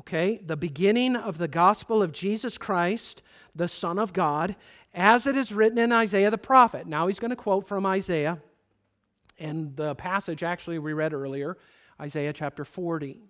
Okay, 0.00 0.40
the 0.44 0.56
beginning 0.56 1.14
of 1.14 1.38
the 1.38 1.46
gospel 1.46 2.02
of 2.02 2.10
Jesus 2.10 2.58
Christ, 2.58 3.22
the 3.54 3.68
Son 3.68 3.96
of 3.98 4.12
God, 4.12 4.56
as 4.92 5.26
it 5.26 5.36
is 5.36 5.52
written 5.52 5.78
in 5.78 5.92
Isaiah 5.92 6.32
the 6.32 6.38
prophet. 6.38 6.86
Now 6.88 7.06
he's 7.06 7.20
going 7.20 7.30
to 7.30 7.36
quote 7.36 7.66
from 7.66 7.86
Isaiah 7.86 8.40
and 9.38 9.76
the 9.76 9.94
passage 9.94 10.42
actually 10.42 10.78
we 10.78 10.92
read 10.92 11.12
earlier, 11.12 11.56
Isaiah 12.00 12.32
chapter 12.32 12.64
40. 12.64 13.20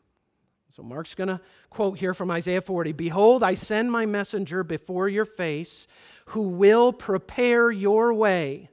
So 0.74 0.82
Mark's 0.82 1.14
going 1.14 1.28
to 1.28 1.40
quote 1.70 1.98
here 1.98 2.14
from 2.14 2.30
Isaiah 2.30 2.60
40 2.60 2.92
Behold, 2.92 3.42
I 3.42 3.54
send 3.54 3.92
my 3.92 4.06
messenger 4.06 4.64
before 4.64 5.08
your 5.08 5.24
face 5.24 5.86
who 6.26 6.48
will 6.48 6.92
prepare 6.92 7.70
your 7.70 8.12
way. 8.12 8.70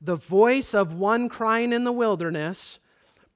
The 0.00 0.16
voice 0.16 0.74
of 0.74 0.92
one 0.92 1.28
crying 1.28 1.72
in 1.72 1.84
the 1.84 1.92
wilderness, 1.92 2.78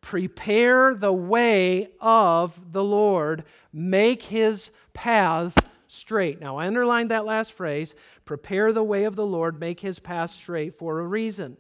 Prepare 0.01 0.95
the 0.95 1.13
way 1.13 1.89
of 2.01 2.73
the 2.73 2.85
Lord, 2.85 3.45
make 3.73 4.25
his 4.25 4.71
path 4.93 5.57
straight. 5.89 6.41
Now, 6.41 6.57
I 6.57 6.67
underlined 6.67 7.11
that 7.11 7.25
last 7.25 7.53
phrase 7.53 7.95
prepare 8.25 8.73
the 8.73 8.85
way 8.85 9.05
of 9.05 9.17
the 9.17 9.27
Lord, 9.27 9.59
make 9.59 9.81
his 9.81 9.99
path 9.99 10.31
straight 10.31 10.75
for 10.75 11.01
a 11.01 11.07
reason. 11.07 11.57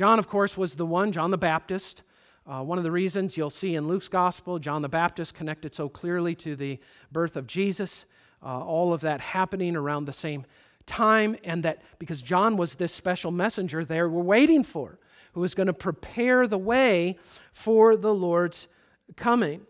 John, 0.00 0.18
of 0.18 0.30
course, 0.30 0.56
was 0.56 0.76
the 0.76 0.86
one, 0.86 1.12
John 1.12 1.30
the 1.30 1.36
Baptist. 1.36 2.04
Uh, 2.46 2.62
one 2.62 2.78
of 2.78 2.84
the 2.84 2.90
reasons 2.90 3.36
you'll 3.36 3.50
see 3.50 3.74
in 3.74 3.86
Luke's 3.86 4.08
gospel, 4.08 4.58
John 4.58 4.80
the 4.80 4.88
Baptist 4.88 5.34
connected 5.34 5.74
so 5.74 5.90
clearly 5.90 6.34
to 6.36 6.56
the 6.56 6.78
birth 7.12 7.36
of 7.36 7.46
Jesus, 7.46 8.06
uh, 8.42 8.64
all 8.64 8.94
of 8.94 9.02
that 9.02 9.20
happening 9.20 9.76
around 9.76 10.06
the 10.06 10.14
same 10.14 10.46
time, 10.86 11.36
and 11.44 11.62
that 11.64 11.82
because 11.98 12.22
John 12.22 12.56
was 12.56 12.76
this 12.76 12.94
special 12.94 13.30
messenger 13.30 13.84
they 13.84 14.00
were 14.00 14.08
waiting 14.08 14.64
for, 14.64 14.98
who 15.34 15.42
was 15.42 15.54
going 15.54 15.66
to 15.66 15.74
prepare 15.74 16.46
the 16.46 16.56
way 16.56 17.18
for 17.52 17.94
the 17.94 18.14
Lord's 18.14 18.68
coming. 19.16 19.66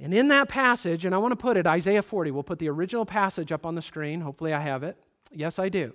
And 0.00 0.14
in 0.14 0.28
that 0.28 0.48
passage, 0.48 1.04
and 1.04 1.12
I 1.12 1.18
want 1.18 1.32
to 1.32 1.36
put 1.36 1.56
it, 1.56 1.66
Isaiah 1.66 2.02
40, 2.02 2.30
we'll 2.30 2.44
put 2.44 2.60
the 2.60 2.68
original 2.68 3.04
passage 3.04 3.50
up 3.50 3.66
on 3.66 3.74
the 3.74 3.82
screen. 3.82 4.20
Hopefully, 4.20 4.54
I 4.54 4.60
have 4.60 4.84
it. 4.84 4.96
Yes, 5.32 5.58
I 5.58 5.70
do. 5.70 5.92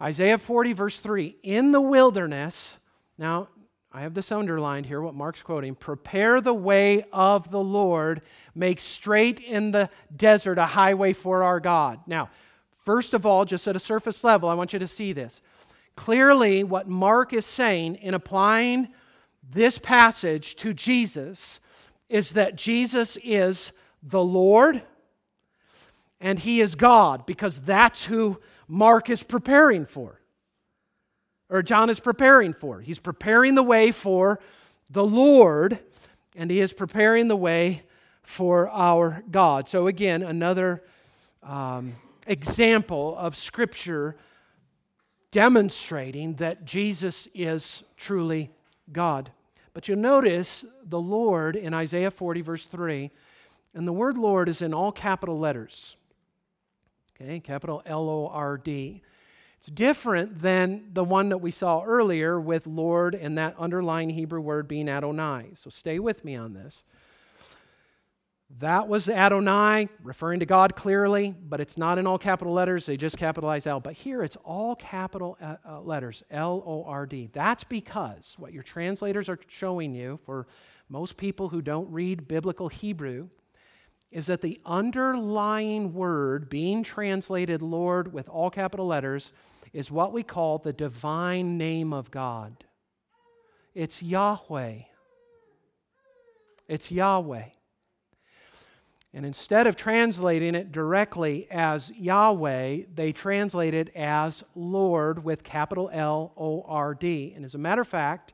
Isaiah 0.00 0.38
40, 0.38 0.72
verse 0.72 0.98
3 1.00 1.36
In 1.42 1.72
the 1.72 1.80
wilderness, 1.80 2.78
now 3.18 3.48
I 3.92 4.02
have 4.02 4.14
this 4.14 4.30
underlined 4.30 4.86
here, 4.86 5.00
what 5.00 5.14
Mark's 5.14 5.42
quoting 5.42 5.74
prepare 5.74 6.40
the 6.40 6.52
way 6.52 7.04
of 7.12 7.50
the 7.50 7.62
Lord, 7.62 8.20
make 8.54 8.78
straight 8.78 9.40
in 9.40 9.70
the 9.70 9.88
desert 10.14 10.58
a 10.58 10.66
highway 10.66 11.14
for 11.14 11.42
our 11.42 11.60
God. 11.60 12.00
Now, 12.06 12.28
first 12.72 13.14
of 13.14 13.24
all, 13.24 13.46
just 13.46 13.66
at 13.66 13.74
a 13.74 13.80
surface 13.80 14.22
level, 14.22 14.50
I 14.50 14.54
want 14.54 14.74
you 14.74 14.78
to 14.78 14.86
see 14.86 15.14
this. 15.14 15.40
Clearly, 15.96 16.62
what 16.62 16.88
Mark 16.88 17.32
is 17.32 17.46
saying 17.46 17.94
in 17.96 18.12
applying 18.12 18.88
this 19.48 19.78
passage 19.78 20.56
to 20.56 20.74
Jesus 20.74 21.58
is 22.10 22.32
that 22.32 22.54
Jesus 22.54 23.16
is 23.24 23.72
the 24.02 24.22
Lord 24.22 24.82
and 26.20 26.38
he 26.38 26.60
is 26.60 26.74
God 26.74 27.24
because 27.24 27.60
that's 27.60 28.04
who 28.04 28.38
Mark 28.68 29.08
is 29.10 29.22
preparing 29.22 29.84
for, 29.84 30.20
or 31.48 31.62
John 31.62 31.90
is 31.90 32.00
preparing 32.00 32.52
for. 32.52 32.80
He's 32.80 32.98
preparing 32.98 33.54
the 33.54 33.62
way 33.62 33.92
for 33.92 34.40
the 34.90 35.04
Lord, 35.04 35.78
and 36.34 36.50
he 36.50 36.60
is 36.60 36.72
preparing 36.72 37.28
the 37.28 37.36
way 37.36 37.82
for 38.22 38.68
our 38.70 39.22
God. 39.30 39.68
So, 39.68 39.86
again, 39.86 40.22
another 40.22 40.82
um, 41.42 41.94
example 42.26 43.16
of 43.16 43.36
Scripture 43.36 44.16
demonstrating 45.30 46.34
that 46.34 46.64
Jesus 46.64 47.28
is 47.34 47.84
truly 47.96 48.50
God. 48.92 49.30
But 49.74 49.86
you'll 49.86 49.98
notice 49.98 50.64
the 50.82 51.00
Lord 51.00 51.54
in 51.54 51.74
Isaiah 51.74 52.10
40, 52.10 52.40
verse 52.40 52.66
3, 52.66 53.10
and 53.74 53.86
the 53.86 53.92
word 53.92 54.16
Lord 54.16 54.48
is 54.48 54.62
in 54.62 54.72
all 54.72 54.90
capital 54.90 55.38
letters 55.38 55.96
okay, 57.20 57.40
capital 57.40 57.82
L 57.86 58.08
O 58.08 58.28
R 58.28 58.58
D. 58.58 59.02
It's 59.58 59.68
different 59.68 60.42
than 60.42 60.90
the 60.92 61.04
one 61.04 61.30
that 61.30 61.38
we 61.38 61.50
saw 61.50 61.82
earlier 61.82 62.38
with 62.38 62.66
Lord 62.66 63.14
and 63.14 63.38
that 63.38 63.56
underlying 63.58 64.10
Hebrew 64.10 64.40
word 64.40 64.68
being 64.68 64.88
Adonai. 64.88 65.52
So 65.54 65.70
stay 65.70 65.98
with 65.98 66.24
me 66.24 66.36
on 66.36 66.52
this. 66.52 66.84
That 68.60 68.86
was 68.86 69.08
Adonai, 69.08 69.88
referring 70.04 70.38
to 70.40 70.46
God 70.46 70.76
clearly, 70.76 71.34
but 71.48 71.60
it's 71.60 71.76
not 71.76 71.98
in 71.98 72.06
all 72.06 72.18
capital 72.18 72.52
letters. 72.52 72.86
They 72.86 72.96
just 72.96 73.16
capitalize 73.16 73.66
L. 73.66 73.80
But 73.80 73.94
here 73.94 74.22
it's 74.22 74.36
all 74.44 74.76
capital 74.76 75.36
uh, 75.40 75.56
uh, 75.68 75.80
letters 75.80 76.22
L 76.30 76.62
O 76.64 76.84
R 76.84 77.06
D. 77.06 77.28
That's 77.32 77.64
because 77.64 78.36
what 78.38 78.52
your 78.52 78.62
translators 78.62 79.28
are 79.28 79.38
showing 79.48 79.94
you, 79.94 80.20
for 80.24 80.46
most 80.88 81.16
people 81.16 81.48
who 81.48 81.60
don't 81.60 81.90
read 81.90 82.28
biblical 82.28 82.68
Hebrew, 82.68 83.30
is 84.16 84.24
that 84.24 84.40
the 84.40 84.58
underlying 84.64 85.92
word 85.92 86.48
being 86.48 86.82
translated 86.82 87.60
Lord 87.60 88.14
with 88.14 88.30
all 88.30 88.48
capital 88.48 88.86
letters 88.86 89.30
is 89.74 89.90
what 89.90 90.10
we 90.10 90.22
call 90.22 90.56
the 90.56 90.72
divine 90.72 91.58
name 91.58 91.92
of 91.92 92.10
God. 92.10 92.64
It's 93.74 94.02
Yahweh. 94.02 94.78
It's 96.66 96.90
Yahweh. 96.90 97.44
And 99.12 99.26
instead 99.26 99.66
of 99.66 99.76
translating 99.76 100.54
it 100.54 100.72
directly 100.72 101.46
as 101.50 101.90
Yahweh, 101.90 102.84
they 102.94 103.12
translate 103.12 103.74
it 103.74 103.94
as 103.94 104.42
Lord 104.54 105.24
with 105.24 105.44
capital 105.44 105.90
L 105.92 106.32
O 106.38 106.64
R 106.66 106.94
D. 106.94 107.34
And 107.36 107.44
as 107.44 107.54
a 107.54 107.58
matter 107.58 107.82
of 107.82 107.88
fact, 107.88 108.32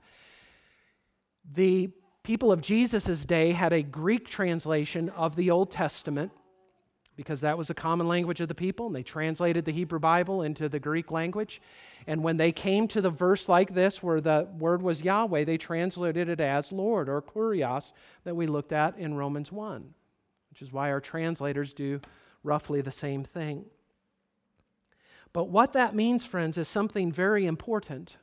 the 1.53 1.91
people 2.23 2.53
of 2.53 2.61
Jesus' 2.61 3.25
day 3.25 3.53
had 3.53 3.73
a 3.73 3.83
Greek 3.83 4.29
translation 4.29 5.09
of 5.11 5.37
the 5.37 5.51
Old 5.51 5.71
Testament 5.71 6.33
because 7.15 7.43
that 7.43 7.59
was 7.59 7.69
the 7.69 7.75
common 7.75 8.09
language 8.09 8.41
of 8.41 8.49
the 8.49 8.55
people, 8.55 8.87
and 8.87 8.97
they 8.97 9.03
translated 9.03 9.67
the 9.67 9.73
Hebrew 9.73 9.99
Bible 9.99 10.41
into 10.41 10.69
the 10.69 10.81
Greek 10.81 11.11
language. 11.11 11.61
And 12.07 12.23
when 12.23 12.39
they 12.39 12.53
came 12.53 12.89
to 12.89 13.03
the 13.03 13.11
verse 13.11 13.51
like 13.51 13.75
this, 13.75 14.03
where 14.03 14.21
the 14.21 14.49
word 14.59 14.81
was 14.81 15.03
Yahweh, 15.03 15.45
they 15.45 15.59
translated 15.59 16.31
it 16.31 16.41
as 16.41 16.73
Lord 16.73 17.11
or 17.11 17.21
Kurios 17.21 17.93
that 18.25 18.35
we 18.35 18.47
looked 18.47 18.73
at 18.73 18.97
in 18.97 19.15
Romans 19.15 19.53
1 19.53 19.93
which 20.53 20.61
is 20.61 20.71
why 20.71 20.91
our 20.91 21.01
translators 21.01 21.73
do 21.73 21.99
roughly 22.43 22.83
the 22.83 22.93
same 22.93 23.25
thing. 23.25 23.65
But 25.33 25.49
what 25.49 25.73
that 25.73 25.95
means, 25.95 26.27
friends, 26.27 26.59
is 26.59 26.69
something 26.69 27.11
very 27.11 27.47
important. 27.47 28.19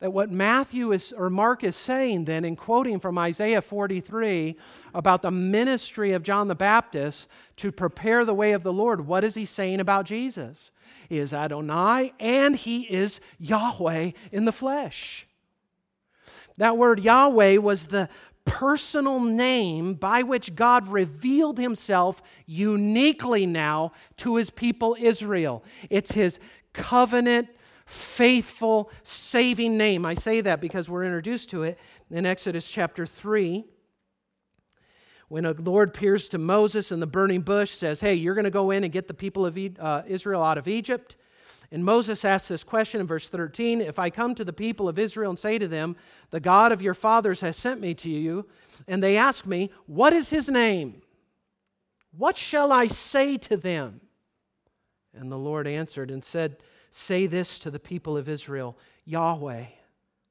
That 0.00 0.12
what 0.12 0.30
Matthew 0.30 0.92
is, 0.92 1.12
or 1.12 1.28
Mark 1.28 1.62
is 1.62 1.76
saying 1.76 2.24
then, 2.24 2.44
in 2.44 2.56
quoting 2.56 2.98
from 3.00 3.18
Isaiah 3.18 3.60
43 3.60 4.56
about 4.94 5.20
the 5.20 5.30
ministry 5.30 6.12
of 6.12 6.22
John 6.22 6.48
the 6.48 6.54
Baptist 6.54 7.28
to 7.56 7.70
prepare 7.70 8.24
the 8.24 8.34
way 8.34 8.52
of 8.52 8.62
the 8.62 8.72
Lord, 8.72 9.06
what 9.06 9.24
is 9.24 9.34
he 9.34 9.44
saying 9.44 9.78
about 9.78 10.06
Jesus? 10.06 10.70
He 11.08 11.18
is 11.18 11.34
Adonai 11.34 12.14
and 12.18 12.56
he 12.56 12.82
is 12.82 13.20
Yahweh 13.38 14.12
in 14.32 14.46
the 14.46 14.52
flesh. 14.52 15.26
That 16.56 16.78
word 16.78 17.04
Yahweh 17.04 17.58
was 17.58 17.88
the 17.88 18.08
personal 18.46 19.20
name 19.20 19.94
by 19.94 20.22
which 20.22 20.54
God 20.54 20.88
revealed 20.88 21.58
himself 21.58 22.22
uniquely 22.46 23.44
now 23.44 23.92
to 24.16 24.36
his 24.36 24.48
people 24.48 24.96
Israel. 24.98 25.62
It's 25.90 26.12
his 26.12 26.38
covenant, 26.72 27.48
faithful, 27.90 28.90
saving 29.02 29.76
name. 29.76 30.06
I 30.06 30.14
say 30.14 30.40
that 30.42 30.60
because 30.60 30.88
we're 30.88 31.04
introduced 31.04 31.50
to 31.50 31.64
it 31.64 31.78
in 32.10 32.24
Exodus 32.24 32.68
chapter 32.68 33.06
3 33.06 33.64
when 35.30 35.44
the 35.44 35.54
Lord 35.54 35.90
appears 35.90 36.28
to 36.30 36.38
Moses 36.38 36.90
in 36.90 36.98
the 36.98 37.06
burning 37.06 37.42
bush, 37.42 37.70
says, 37.70 38.00
Hey, 38.00 38.14
you're 38.14 38.34
going 38.34 38.44
to 38.46 38.50
go 38.50 38.72
in 38.72 38.82
and 38.82 38.92
get 38.92 39.06
the 39.06 39.14
people 39.14 39.46
of 39.46 39.56
uh, 39.78 40.02
Israel 40.08 40.42
out 40.42 40.58
of 40.58 40.66
Egypt. 40.66 41.14
And 41.70 41.84
Moses 41.84 42.24
asks 42.24 42.48
this 42.48 42.64
question 42.64 43.00
in 43.00 43.06
verse 43.06 43.28
13 43.28 43.80
If 43.80 44.00
I 44.00 44.10
come 44.10 44.34
to 44.34 44.44
the 44.44 44.52
people 44.52 44.88
of 44.88 44.98
Israel 44.98 45.30
and 45.30 45.38
say 45.38 45.56
to 45.56 45.68
them, 45.68 45.94
The 46.30 46.40
God 46.40 46.72
of 46.72 46.82
your 46.82 46.94
fathers 46.94 47.42
has 47.42 47.56
sent 47.56 47.80
me 47.80 47.94
to 47.94 48.10
you, 48.10 48.48
and 48.88 49.04
they 49.04 49.16
ask 49.16 49.46
me, 49.46 49.70
What 49.86 50.12
is 50.12 50.30
his 50.30 50.48
name? 50.48 51.00
What 52.10 52.36
shall 52.36 52.72
I 52.72 52.88
say 52.88 53.36
to 53.36 53.56
them? 53.56 54.00
And 55.14 55.30
the 55.30 55.38
Lord 55.38 55.68
answered 55.68 56.10
and 56.10 56.24
said, 56.24 56.56
Say 56.90 57.26
this 57.26 57.58
to 57.60 57.70
the 57.70 57.80
people 57.80 58.16
of 58.16 58.28
Israel 58.28 58.76
Yahweh, 59.04 59.64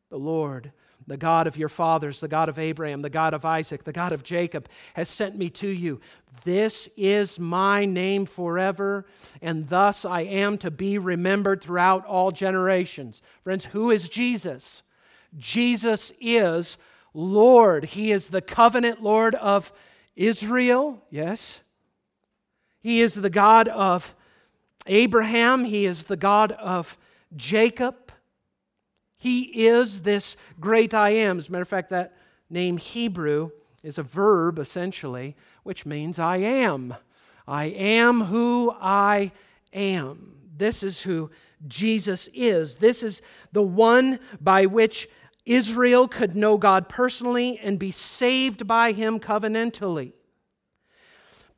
the 0.09 0.19
Lord, 0.19 0.71
the 1.07 1.17
God 1.17 1.47
of 1.47 1.57
your 1.57 1.69
fathers, 1.69 2.19
the 2.19 2.27
God 2.27 2.49
of 2.49 2.59
Abraham, 2.59 3.01
the 3.01 3.09
God 3.09 3.33
of 3.33 3.45
Isaac, 3.45 3.83
the 3.83 3.91
God 3.91 4.11
of 4.11 4.23
Jacob, 4.23 4.69
has 4.93 5.09
sent 5.09 5.37
me 5.37 5.49
to 5.51 5.67
you. 5.67 5.99
This 6.43 6.87
is 6.95 7.39
my 7.39 7.85
name 7.85 8.25
forever, 8.25 9.05
and 9.41 9.69
thus 9.69 10.05
I 10.05 10.21
am 10.21 10.57
to 10.59 10.69
be 10.69 10.97
remembered 10.97 11.61
throughout 11.61 12.05
all 12.05 12.31
generations. 12.31 13.21
Friends, 13.43 13.65
who 13.65 13.89
is 13.89 14.07
Jesus? 14.07 14.83
Jesus 15.37 16.11
is 16.19 16.77
Lord. 17.13 17.85
He 17.85 18.11
is 18.11 18.29
the 18.29 18.41
covenant 18.41 19.01
Lord 19.01 19.35
of 19.35 19.71
Israel, 20.15 21.03
yes. 21.09 21.61
He 22.81 23.01
is 23.01 23.15
the 23.15 23.29
God 23.29 23.67
of 23.67 24.13
Abraham, 24.87 25.65
He 25.65 25.85
is 25.85 26.05
the 26.05 26.17
God 26.17 26.51
of 26.53 26.97
Jacob. 27.35 28.11
He 29.17 29.65
is 29.67 30.01
this 30.01 30.35
great 30.59 30.93
I 30.93 31.09
am. 31.09 31.37
As 31.37 31.49
a 31.49 31.51
matter 31.51 31.61
of 31.63 31.67
fact, 31.67 31.89
that 31.89 32.15
name 32.49 32.77
Hebrew 32.77 33.51
is 33.83 33.97
a 33.97 34.03
verb 34.03 34.59
essentially, 34.59 35.35
which 35.63 35.85
means 35.85 36.19
I 36.19 36.37
am. 36.37 36.95
I 37.47 37.65
am 37.65 38.25
who 38.25 38.73
I 38.79 39.31
am. 39.73 40.35
This 40.55 40.83
is 40.83 41.01
who 41.01 41.31
Jesus 41.67 42.29
is. 42.33 42.77
This 42.77 43.03
is 43.03 43.21
the 43.51 43.61
one 43.61 44.19
by 44.39 44.65
which 44.65 45.09
Israel 45.45 46.07
could 46.07 46.35
know 46.35 46.57
God 46.57 46.87
personally 46.87 47.59
and 47.59 47.79
be 47.79 47.91
saved 47.91 48.67
by 48.67 48.91
him 48.91 49.19
covenantally. 49.19 50.13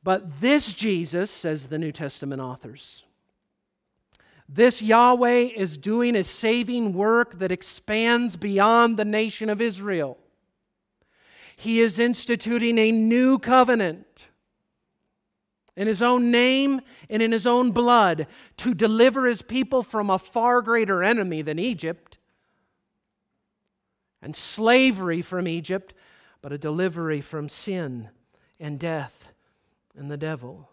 But 0.03 0.41
this 0.41 0.73
Jesus, 0.73 1.29
says 1.29 1.67
the 1.67 1.77
New 1.77 1.91
Testament 1.91 2.41
authors, 2.41 3.03
this 4.53 4.81
Yahweh 4.81 5.49
is 5.55 5.77
doing 5.77 6.13
a 6.15 6.25
saving 6.25 6.91
work 6.93 7.39
that 7.39 7.53
expands 7.53 8.35
beyond 8.35 8.97
the 8.97 9.05
nation 9.05 9.49
of 9.49 9.61
Israel. 9.61 10.17
He 11.55 11.79
is 11.79 11.97
instituting 11.99 12.77
a 12.77 12.91
new 12.91 13.39
covenant 13.39 14.27
in 15.77 15.87
his 15.87 16.01
own 16.01 16.31
name 16.31 16.81
and 17.09 17.21
in 17.21 17.31
his 17.31 17.47
own 17.47 17.71
blood 17.71 18.27
to 18.57 18.73
deliver 18.73 19.25
his 19.25 19.41
people 19.41 19.83
from 19.83 20.09
a 20.09 20.19
far 20.19 20.61
greater 20.61 21.01
enemy 21.01 21.41
than 21.41 21.57
Egypt 21.57 22.17
and 24.21 24.35
slavery 24.35 25.21
from 25.21 25.47
Egypt, 25.47 25.93
but 26.41 26.51
a 26.51 26.57
delivery 26.57 27.21
from 27.21 27.47
sin 27.47 28.09
and 28.59 28.79
death 28.79 29.31
and 29.95 30.11
the 30.11 30.17
devil. 30.17 30.70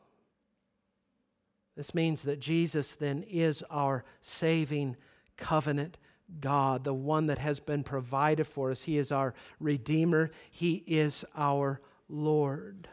This 1.78 1.94
means 1.94 2.22
that 2.24 2.40
Jesus 2.40 2.96
then 2.96 3.22
is 3.22 3.62
our 3.70 4.04
saving 4.20 4.96
covenant 5.36 5.96
God, 6.40 6.82
the 6.82 6.92
one 6.92 7.28
that 7.28 7.38
has 7.38 7.60
been 7.60 7.84
provided 7.84 8.48
for 8.48 8.72
us. 8.72 8.82
He 8.82 8.98
is 8.98 9.12
our 9.12 9.32
Redeemer, 9.60 10.32
He 10.50 10.82
is 10.88 11.24
our 11.36 11.80
Lord. 12.08 12.88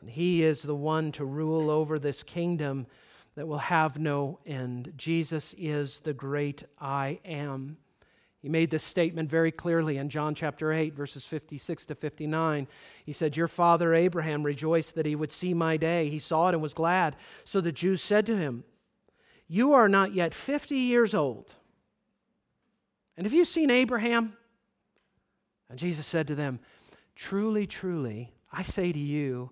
And 0.00 0.10
He 0.10 0.42
is 0.42 0.62
the 0.62 0.74
one 0.74 1.12
to 1.12 1.24
rule 1.24 1.70
over 1.70 2.00
this 2.00 2.24
kingdom 2.24 2.88
that 3.36 3.46
will 3.46 3.58
have 3.58 3.96
no 3.96 4.40
end. 4.44 4.94
Jesus 4.96 5.54
is 5.56 6.00
the 6.00 6.12
great 6.12 6.64
I 6.80 7.20
am. 7.24 7.76
He 8.46 8.50
made 8.50 8.70
this 8.70 8.84
statement 8.84 9.28
very 9.28 9.50
clearly 9.50 9.96
in 9.96 10.08
John 10.08 10.32
chapter 10.32 10.72
8, 10.72 10.94
verses 10.94 11.26
56 11.26 11.86
to 11.86 11.96
59. 11.96 12.68
He 13.04 13.12
said, 13.12 13.36
Your 13.36 13.48
father 13.48 13.92
Abraham 13.92 14.44
rejoiced 14.44 14.94
that 14.94 15.04
he 15.04 15.16
would 15.16 15.32
see 15.32 15.52
my 15.52 15.76
day. 15.76 16.10
He 16.10 16.20
saw 16.20 16.46
it 16.46 16.52
and 16.52 16.62
was 16.62 16.72
glad. 16.72 17.16
So 17.42 17.60
the 17.60 17.72
Jews 17.72 18.00
said 18.00 18.24
to 18.26 18.36
him, 18.36 18.62
You 19.48 19.72
are 19.72 19.88
not 19.88 20.14
yet 20.14 20.32
50 20.32 20.76
years 20.76 21.12
old. 21.12 21.54
And 23.16 23.26
have 23.26 23.34
you 23.34 23.44
seen 23.44 23.68
Abraham? 23.68 24.36
And 25.68 25.76
Jesus 25.76 26.06
said 26.06 26.28
to 26.28 26.36
them, 26.36 26.60
Truly, 27.16 27.66
truly, 27.66 28.32
I 28.52 28.62
say 28.62 28.92
to 28.92 28.98
you, 29.00 29.50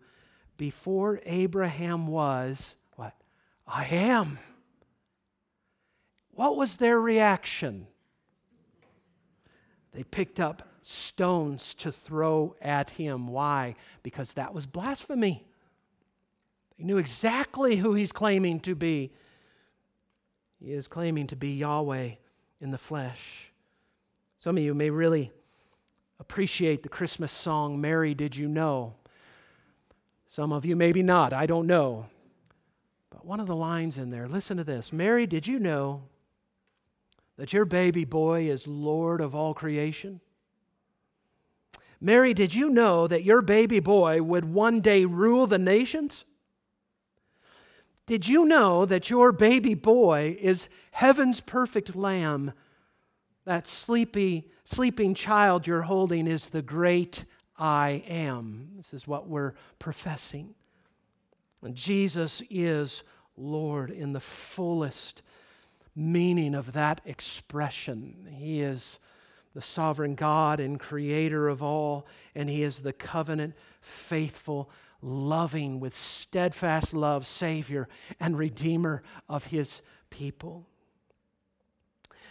before 0.57 1.21
Abraham 1.27 2.07
was, 2.07 2.77
what? 2.95 3.15
I 3.67 3.87
am. 3.87 4.39
What 6.31 6.57
was 6.57 6.77
their 6.77 7.01
reaction? 7.01 7.89
They 9.95 10.03
picked 10.03 10.41
up 10.41 10.69
stones 10.83 11.73
to 11.75 11.93
throw 11.93 12.57
at 12.61 12.91
him. 12.91 13.29
Why? 13.29 13.77
Because 14.03 14.33
that 14.33 14.53
was 14.53 14.67
blasphemy. 14.67 15.47
They 16.77 16.85
knew 16.85 16.99
exactly 16.99 17.77
who 17.77 17.95
he's 17.95 18.13
claiming 18.13 18.61
to 18.61 18.75
be. 18.75 19.13
He 20.61 20.73
is 20.73 20.89
claiming 20.89 21.29
to 21.29 21.37
be 21.37 21.53
Yahweh 21.53 22.11
in 22.61 22.71
the 22.71 22.79
flesh. 22.79 23.53
Some 24.39 24.59
of 24.59 24.63
you 24.63 24.75
may 24.75 24.91
really 24.91 25.31
appreciate 26.19 26.83
the 26.83 26.89
Christmas 26.89 27.33
song, 27.33 27.81
Mary, 27.81 28.15
Did 28.15 28.37
You 28.37 28.49
Know? 28.49 28.95
Some 30.27 30.53
of 30.53 30.65
you 30.65 30.75
maybe 30.75 31.03
not, 31.03 31.33
I 31.33 31.47
don't 31.47 31.67
know. 31.67 32.07
But 33.11 33.25
one 33.25 33.39
of 33.39 33.47
the 33.47 33.55
lines 33.55 33.97
in 33.97 34.11
there, 34.11 34.27
listen 34.27 34.57
to 34.57 34.65
this 34.65 34.93
Mary, 34.93 35.27
did 35.27 35.47
you 35.47 35.61
know 35.61 36.03
that 37.37 37.53
your 37.53 37.65
baby 37.65 38.05
boy 38.05 38.49
is 38.49 38.67
Lord 38.67 39.21
of 39.21 39.35
all 39.35 39.55
creation? 39.55 40.21
Mary, 42.01 42.35
did 42.35 42.55
you 42.55 42.69
know 42.69 43.07
that 43.07 43.25
your 43.25 43.41
baby 43.41 43.81
boy 43.81 44.23
would 44.23 44.45
one 44.45 44.81
day 44.81 45.05
rule 45.05 45.47
the 45.47 45.59
nations? 45.59 46.25
Did 48.07 48.29
you 48.29 48.45
know 48.45 48.85
that 48.85 49.09
your 49.09 49.33
baby 49.33 49.75
boy 49.75 50.37
is 50.41 50.69
heaven's 50.91 51.41
perfect 51.41 51.97
lamb? 51.97 52.53
That 53.47 53.67
sleepy, 53.67 54.51
sleeping 54.65 55.15
child 55.15 55.67
you're 55.67 55.83
holding 55.83 56.27
is 56.27 56.51
the 56.51 56.63
great 56.63 57.25
I 57.57 58.05
am. 58.07 58.69
This 58.77 58.93
is 58.93 59.07
what 59.07 59.29
we're 59.29 59.55
professing. 59.79 60.55
And 61.63 61.75
Jesus 61.75 62.43
is 62.51 63.03
Lord 63.37 63.91
in 63.91 64.13
the 64.13 64.21
fullest 64.21 65.23
meaning 65.97 66.55
of 66.55 66.73
that 66.73 67.01
expression. 67.05 68.29
He 68.31 68.61
is 68.61 68.99
the 69.55 69.61
sovereign 69.61 70.15
God 70.15 70.59
and 70.59 70.81
creator 70.81 71.49
of 71.49 71.63
all, 71.63 72.07
and 72.35 72.51
He 72.51 72.63
is 72.63 72.81
the 72.81 72.93
covenant, 72.93 73.55
faithful, 73.81 74.71
loving, 75.01 75.79
with 75.79 75.95
steadfast 75.95 76.93
love, 76.93 77.27
Savior 77.27 77.89
and 78.19 78.37
Redeemer 78.37 79.03
of 79.29 79.47
His 79.47 79.83
people. 80.11 80.67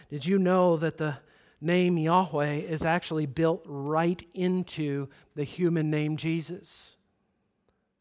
Did 0.09 0.26
you 0.26 0.38
know 0.38 0.76
that 0.78 0.97
the 0.97 1.18
name 1.61 1.97
Yahweh 1.97 2.55
is 2.55 2.84
actually 2.84 3.26
built 3.26 3.64
right 3.66 4.22
into 4.34 5.07
the 5.36 5.45
human 5.45 5.89
name 5.89 6.18
Jesus? 6.18 6.97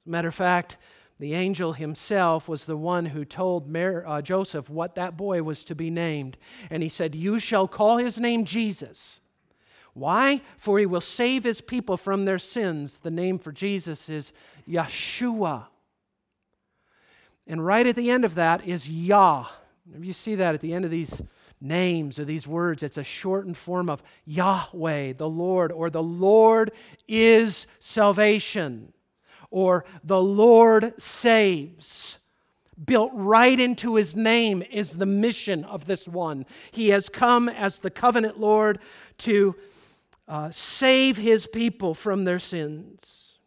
As 0.02 0.06
a 0.06 0.10
matter 0.10 0.28
of 0.28 0.34
fact, 0.34 0.78
the 1.18 1.34
angel 1.34 1.74
himself 1.74 2.48
was 2.48 2.64
the 2.64 2.76
one 2.76 3.06
who 3.06 3.24
told 3.24 3.68
Mary, 3.68 4.04
uh, 4.04 4.22
Joseph 4.22 4.68
what 4.68 4.96
that 4.96 5.16
boy 5.16 5.42
was 5.42 5.64
to 5.64 5.74
be 5.74 5.90
named. 5.90 6.36
And 6.70 6.82
he 6.82 6.88
said, 6.88 7.14
You 7.14 7.38
shall 7.38 7.68
call 7.68 7.98
his 7.98 8.18
name 8.18 8.44
Jesus. 8.44 9.20
Why? 9.94 10.40
For 10.56 10.78
he 10.78 10.86
will 10.86 11.00
save 11.00 11.44
his 11.44 11.60
people 11.60 11.96
from 11.96 12.24
their 12.24 12.38
sins. 12.38 12.98
The 12.98 13.10
name 13.10 13.38
for 13.38 13.52
Jesus 13.52 14.08
is 14.08 14.32
Yeshua. 14.68 15.66
And 17.46 17.64
right 17.64 17.86
at 17.86 17.96
the 17.96 18.10
end 18.10 18.24
of 18.24 18.34
that 18.36 18.66
is 18.66 18.88
Yah. 18.88 19.46
If 19.94 20.04
you 20.04 20.12
see 20.12 20.34
that 20.36 20.54
at 20.54 20.60
the 20.60 20.72
end 20.72 20.84
of 20.84 20.90
these 20.90 21.20
names 21.60 22.18
or 22.18 22.24
these 22.24 22.46
words, 22.46 22.82
it's 22.82 22.96
a 22.96 23.04
shortened 23.04 23.56
form 23.56 23.90
of 23.90 24.02
Yahweh, 24.24 25.12
the 25.12 25.28
Lord, 25.28 25.70
or 25.70 25.90
the 25.90 26.02
Lord 26.02 26.72
is 27.06 27.66
salvation 27.78 28.92
or 29.52 29.84
the 30.02 30.20
Lord 30.20 31.00
saves. 31.00 32.18
Built 32.84 33.12
right 33.14 33.60
into 33.60 33.94
his 33.94 34.16
name 34.16 34.64
is 34.70 34.94
the 34.94 35.06
mission 35.06 35.62
of 35.64 35.84
this 35.84 36.08
one. 36.08 36.46
He 36.72 36.88
has 36.88 37.08
come 37.08 37.48
as 37.48 37.78
the 37.78 37.90
covenant 37.90 38.40
Lord 38.40 38.80
to 39.18 39.54
uh, 40.26 40.50
save 40.50 41.18
his 41.18 41.46
people 41.46 41.94
from 41.94 42.24
their 42.24 42.38
sins. 42.38 43.38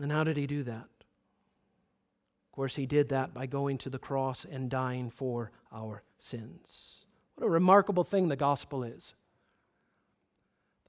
And 0.00 0.10
how 0.10 0.24
did 0.24 0.36
he 0.36 0.46
do 0.46 0.62
that? 0.64 0.88
Of 2.48 2.52
course, 2.52 2.74
he 2.74 2.86
did 2.86 3.10
that 3.10 3.32
by 3.32 3.46
going 3.46 3.78
to 3.78 3.90
the 3.90 3.98
cross 3.98 4.44
and 4.50 4.68
dying 4.68 5.08
for 5.08 5.52
our 5.72 6.02
sins. 6.18 7.04
What 7.36 7.46
a 7.46 7.50
remarkable 7.50 8.04
thing 8.04 8.28
the 8.28 8.36
gospel 8.36 8.82
is. 8.82 9.14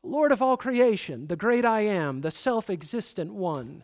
Lord 0.04 0.32
of 0.32 0.42
all 0.42 0.58
creation, 0.58 1.28
the 1.28 1.36
great 1.36 1.66
I 1.66 1.82
am, 1.82 2.22
the 2.22 2.32
self 2.32 2.70
existent 2.70 3.34
one, 3.34 3.84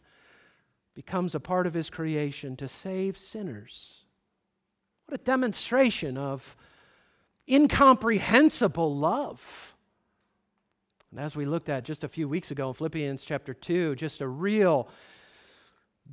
becomes 0.95 1.35
a 1.35 1.39
part 1.39 1.67
of 1.67 1.75
his 1.75 1.89
creation 1.89 2.55
to 2.57 2.67
save 2.67 3.17
sinners. 3.17 4.03
What 5.05 5.21
a 5.21 5.23
demonstration 5.23 6.17
of 6.17 6.57
incomprehensible 7.47 8.95
love. 8.95 9.75
And 11.11 11.19
as 11.19 11.35
we 11.35 11.45
looked 11.45 11.69
at 11.69 11.85
just 11.85 12.03
a 12.03 12.09
few 12.09 12.27
weeks 12.27 12.51
ago 12.51 12.69
in 12.69 12.73
Philippians 12.73 13.23
chapter 13.23 13.53
2, 13.53 13.95
just 13.95 14.19
a 14.19 14.27
real, 14.27 14.89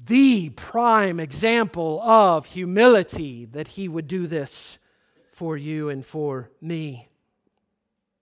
the 0.06 0.50
prime 0.50 1.18
example 1.18 2.00
of 2.02 2.46
humility 2.46 3.46
that 3.46 3.68
he 3.68 3.88
would 3.88 4.06
do 4.06 4.26
this 4.26 4.78
for 5.32 5.56
you 5.56 5.88
and 5.88 6.04
for 6.04 6.50
me. 6.60 7.08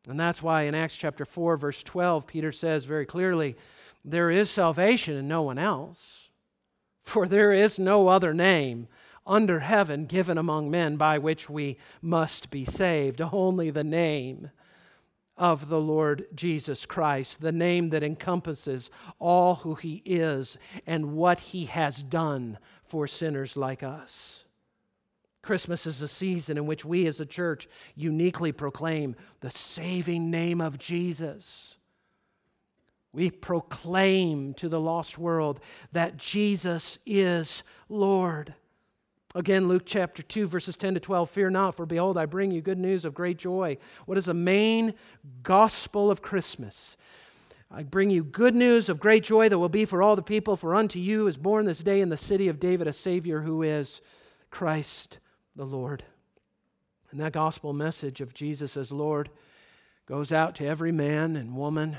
And 0.08 0.18
that's 0.18 0.42
why 0.42 0.62
in 0.62 0.74
Acts 0.74 0.96
chapter 0.96 1.24
4, 1.24 1.56
verse 1.56 1.82
12, 1.82 2.26
Peter 2.26 2.52
says 2.52 2.84
very 2.84 3.06
clearly, 3.06 3.56
There 4.04 4.30
is 4.30 4.50
salvation 4.50 5.16
in 5.16 5.28
no 5.28 5.42
one 5.42 5.58
else, 5.58 6.30
for 7.02 7.26
there 7.26 7.52
is 7.52 7.78
no 7.78 8.08
other 8.08 8.34
name 8.34 8.88
under 9.26 9.60
heaven 9.60 10.06
given 10.06 10.36
among 10.36 10.70
men 10.70 10.96
by 10.96 11.18
which 11.18 11.48
we 11.48 11.78
must 12.00 12.50
be 12.50 12.64
saved, 12.64 13.20
only 13.20 13.70
the 13.70 13.84
name 13.84 14.50
of 15.36 15.68
the 15.68 15.80
Lord 15.80 16.26
Jesus 16.34 16.84
Christ, 16.84 17.40
the 17.40 17.52
name 17.52 17.90
that 17.90 18.02
encompasses 18.02 18.90
all 19.18 19.56
who 19.56 19.74
he 19.74 20.02
is 20.04 20.58
and 20.86 21.14
what 21.14 21.40
he 21.40 21.66
has 21.66 22.02
done 22.02 22.58
for 22.84 23.06
sinners 23.06 23.56
like 23.56 23.82
us. 23.82 24.44
Christmas 25.42 25.88
is 25.88 26.00
a 26.00 26.08
season 26.08 26.56
in 26.56 26.66
which 26.66 26.84
we 26.84 27.06
as 27.08 27.18
a 27.18 27.26
church 27.26 27.68
uniquely 27.96 28.52
proclaim 28.52 29.16
the 29.40 29.50
saving 29.50 30.30
name 30.30 30.60
of 30.60 30.78
Jesus. 30.78 31.76
We 33.12 33.30
proclaim 33.30 34.54
to 34.54 34.68
the 34.68 34.80
lost 34.80 35.18
world 35.18 35.60
that 35.90 36.16
Jesus 36.16 36.98
is 37.04 37.64
Lord. 37.88 38.54
Again, 39.34 39.66
Luke 39.66 39.82
chapter 39.84 40.22
2, 40.22 40.46
verses 40.46 40.76
10 40.76 40.94
to 40.94 41.00
12 41.00 41.28
Fear 41.28 41.50
not, 41.50 41.74
for 41.74 41.86
behold, 41.86 42.16
I 42.16 42.26
bring 42.26 42.52
you 42.52 42.62
good 42.62 42.78
news 42.78 43.04
of 43.04 43.12
great 43.12 43.36
joy. 43.36 43.78
What 44.06 44.18
is 44.18 44.26
the 44.26 44.34
main 44.34 44.94
gospel 45.42 46.10
of 46.10 46.22
Christmas? 46.22 46.96
I 47.68 47.82
bring 47.82 48.10
you 48.10 48.22
good 48.22 48.54
news 48.54 48.88
of 48.88 49.00
great 49.00 49.24
joy 49.24 49.48
that 49.48 49.58
will 49.58 49.70
be 49.70 49.86
for 49.86 50.02
all 50.02 50.14
the 50.14 50.22
people, 50.22 50.56
for 50.56 50.74
unto 50.74 51.00
you 51.00 51.26
is 51.26 51.36
born 51.36 51.64
this 51.64 51.80
day 51.80 52.00
in 52.00 52.10
the 52.10 52.16
city 52.16 52.46
of 52.46 52.60
David 52.60 52.86
a 52.86 52.92
Savior 52.92 53.40
who 53.40 53.62
is 53.62 54.00
Christ 54.50 55.18
the 55.54 55.66
Lord. 55.66 56.04
And 57.10 57.20
that 57.20 57.32
gospel 57.32 57.72
message 57.72 58.20
of 58.20 58.34
Jesus 58.34 58.76
as 58.76 58.90
Lord 58.90 59.30
goes 60.06 60.32
out 60.32 60.54
to 60.56 60.66
every 60.66 60.92
man 60.92 61.36
and 61.36 61.56
woman 61.56 61.98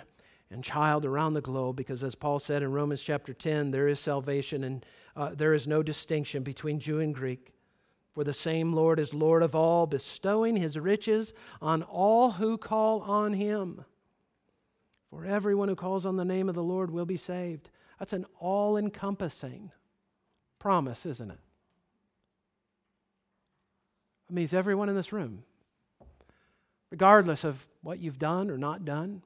and 0.49 0.63
child 0.63 1.05
around 1.05 1.33
the 1.33 1.41
globe 1.41 1.75
because, 1.75 2.03
as 2.03 2.15
Paul 2.15 2.39
said 2.39 2.63
in 2.63 2.71
Romans 2.71 3.01
chapter 3.01 3.33
10, 3.33 3.71
there 3.71 3.87
is 3.87 3.99
salvation 3.99 4.63
and 4.63 4.85
uh, 5.15 5.31
there 5.33 5.53
is 5.53 5.67
no 5.67 5.83
distinction 5.83 6.43
between 6.43 6.79
Jew 6.79 6.99
and 6.99 7.13
Greek. 7.13 7.53
For 8.13 8.23
the 8.23 8.33
same 8.33 8.73
Lord 8.73 8.99
is 8.99 9.13
Lord 9.13 9.41
of 9.41 9.55
all, 9.55 9.87
bestowing 9.87 10.55
his 10.55 10.77
riches 10.77 11.33
on 11.61 11.81
all 11.81 12.31
who 12.31 12.57
call 12.57 13.01
on 13.01 13.33
him. 13.33 13.85
For 15.09 15.25
everyone 15.25 15.67
who 15.67 15.75
calls 15.75 16.05
on 16.05 16.15
the 16.15 16.25
name 16.25 16.47
of 16.47 16.55
the 16.55 16.63
Lord 16.63 16.91
will 16.91 17.05
be 17.05 17.17
saved. 17.17 17.69
That's 17.97 18.13
an 18.13 18.25
all 18.39 18.77
encompassing 18.77 19.71
promise, 20.59 21.05
isn't 21.05 21.31
it? 21.31 21.39
Means 24.33 24.51
everyone 24.51 24.89
in 24.89 24.95
this 24.95 25.13
room, 25.13 25.43
regardless 26.89 27.43
of 27.43 27.67
what 27.83 27.99
you've 27.99 28.17
done 28.17 28.49
or 28.49 28.57
not 28.57 28.83
done, 28.83 29.21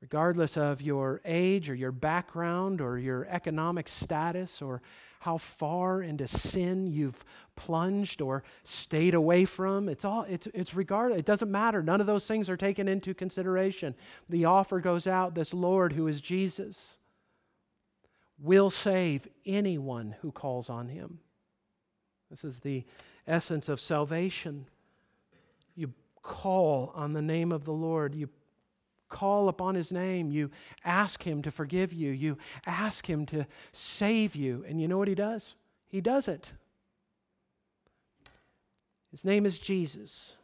regardless 0.00 0.56
of 0.56 0.82
your 0.82 1.20
age 1.24 1.70
or 1.70 1.74
your 1.76 1.92
background 1.92 2.80
or 2.80 2.98
your 2.98 3.28
economic 3.30 3.88
status 3.88 4.60
or 4.60 4.82
how 5.20 5.36
far 5.36 6.02
into 6.02 6.26
sin 6.26 6.88
you've 6.88 7.24
plunged 7.54 8.20
or 8.20 8.42
stayed 8.64 9.14
away 9.14 9.44
from 9.44 9.88
it's 9.88 10.04
all 10.04 10.24
it's 10.28 10.48
it's 10.52 10.74
regardless 10.74 11.20
it 11.20 11.24
doesn't 11.24 11.52
matter. 11.52 11.80
None 11.80 12.00
of 12.00 12.08
those 12.08 12.26
things 12.26 12.50
are 12.50 12.56
taken 12.56 12.88
into 12.88 13.14
consideration. 13.14 13.94
The 14.28 14.46
offer 14.46 14.80
goes 14.80 15.06
out 15.06 15.36
this 15.36 15.54
lord 15.54 15.92
who 15.92 16.08
is 16.08 16.20
jesus 16.20 16.98
will 18.36 18.70
save 18.70 19.28
anyone 19.46 20.16
who 20.22 20.32
calls 20.32 20.68
on 20.68 20.88
him. 20.88 21.20
This 22.28 22.42
is 22.42 22.58
the 22.58 22.84
essence 23.26 23.68
of 23.68 23.80
salvation. 23.80 24.66
You 25.74 25.92
call 26.22 26.92
on 26.94 27.12
the 27.12 27.22
name 27.22 27.52
of 27.52 27.64
the 27.64 27.72
Lord. 27.72 28.14
You 28.14 28.28
call 29.08 29.48
upon 29.48 29.74
his 29.74 29.92
name. 29.92 30.30
You 30.30 30.50
ask 30.84 31.22
him 31.22 31.42
to 31.42 31.50
forgive 31.50 31.92
you. 31.92 32.10
You 32.10 32.38
ask 32.66 33.08
him 33.08 33.26
to 33.26 33.46
save 33.70 34.34
you. 34.34 34.64
And 34.66 34.80
you 34.80 34.88
know 34.88 34.98
what 34.98 35.08
he 35.08 35.14
does? 35.14 35.54
He 35.86 36.00
does 36.00 36.28
it. 36.28 36.52
His 39.10 39.24
name 39.24 39.44
is 39.44 39.60
Jesus. 39.60 40.36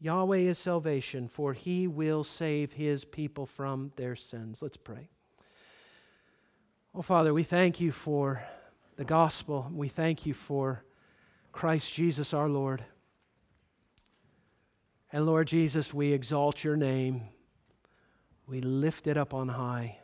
Yahweh 0.00 0.38
is 0.38 0.58
salvation, 0.58 1.28
for 1.28 1.52
he 1.52 1.86
will 1.86 2.24
save 2.24 2.72
his 2.72 3.04
people 3.04 3.46
from 3.46 3.92
their 3.96 4.16
sins. 4.16 4.60
Let's 4.60 4.76
pray. 4.76 5.08
Oh, 6.94 7.02
Father, 7.02 7.32
we 7.32 7.44
thank 7.44 7.80
you 7.80 7.92
for 7.92 8.42
the 8.96 9.04
gospel. 9.04 9.70
We 9.72 9.88
thank 9.88 10.26
you 10.26 10.34
for 10.34 10.82
Christ 11.56 11.94
Jesus 11.94 12.34
our 12.34 12.50
Lord. 12.50 12.84
And 15.10 15.24
Lord 15.24 15.48
Jesus, 15.48 15.94
we 15.94 16.12
exalt 16.12 16.62
your 16.62 16.76
name. 16.76 17.22
We 18.46 18.60
lift 18.60 19.06
it 19.06 19.16
up 19.16 19.32
on 19.32 19.48
high. 19.48 19.96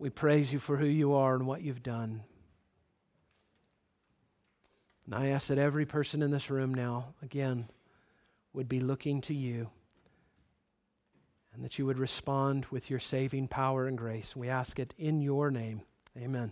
We 0.00 0.10
praise 0.10 0.52
you 0.52 0.58
for 0.58 0.78
who 0.78 0.86
you 0.86 1.14
are 1.14 1.36
and 1.36 1.46
what 1.46 1.62
you've 1.62 1.84
done. 1.84 2.24
And 5.06 5.14
I 5.14 5.28
ask 5.28 5.46
that 5.46 5.58
every 5.58 5.86
person 5.86 6.20
in 6.20 6.32
this 6.32 6.50
room 6.50 6.74
now, 6.74 7.14
again, 7.22 7.68
would 8.52 8.68
be 8.68 8.80
looking 8.80 9.20
to 9.22 9.34
you 9.34 9.70
and 11.54 11.64
that 11.64 11.78
you 11.78 11.86
would 11.86 12.00
respond 12.00 12.66
with 12.72 12.90
your 12.90 12.98
saving 12.98 13.46
power 13.46 13.86
and 13.86 13.96
grace. 13.96 14.34
We 14.34 14.48
ask 14.48 14.80
it 14.80 14.92
in 14.98 15.22
your 15.22 15.52
name. 15.52 15.82
Amen. 16.18 16.50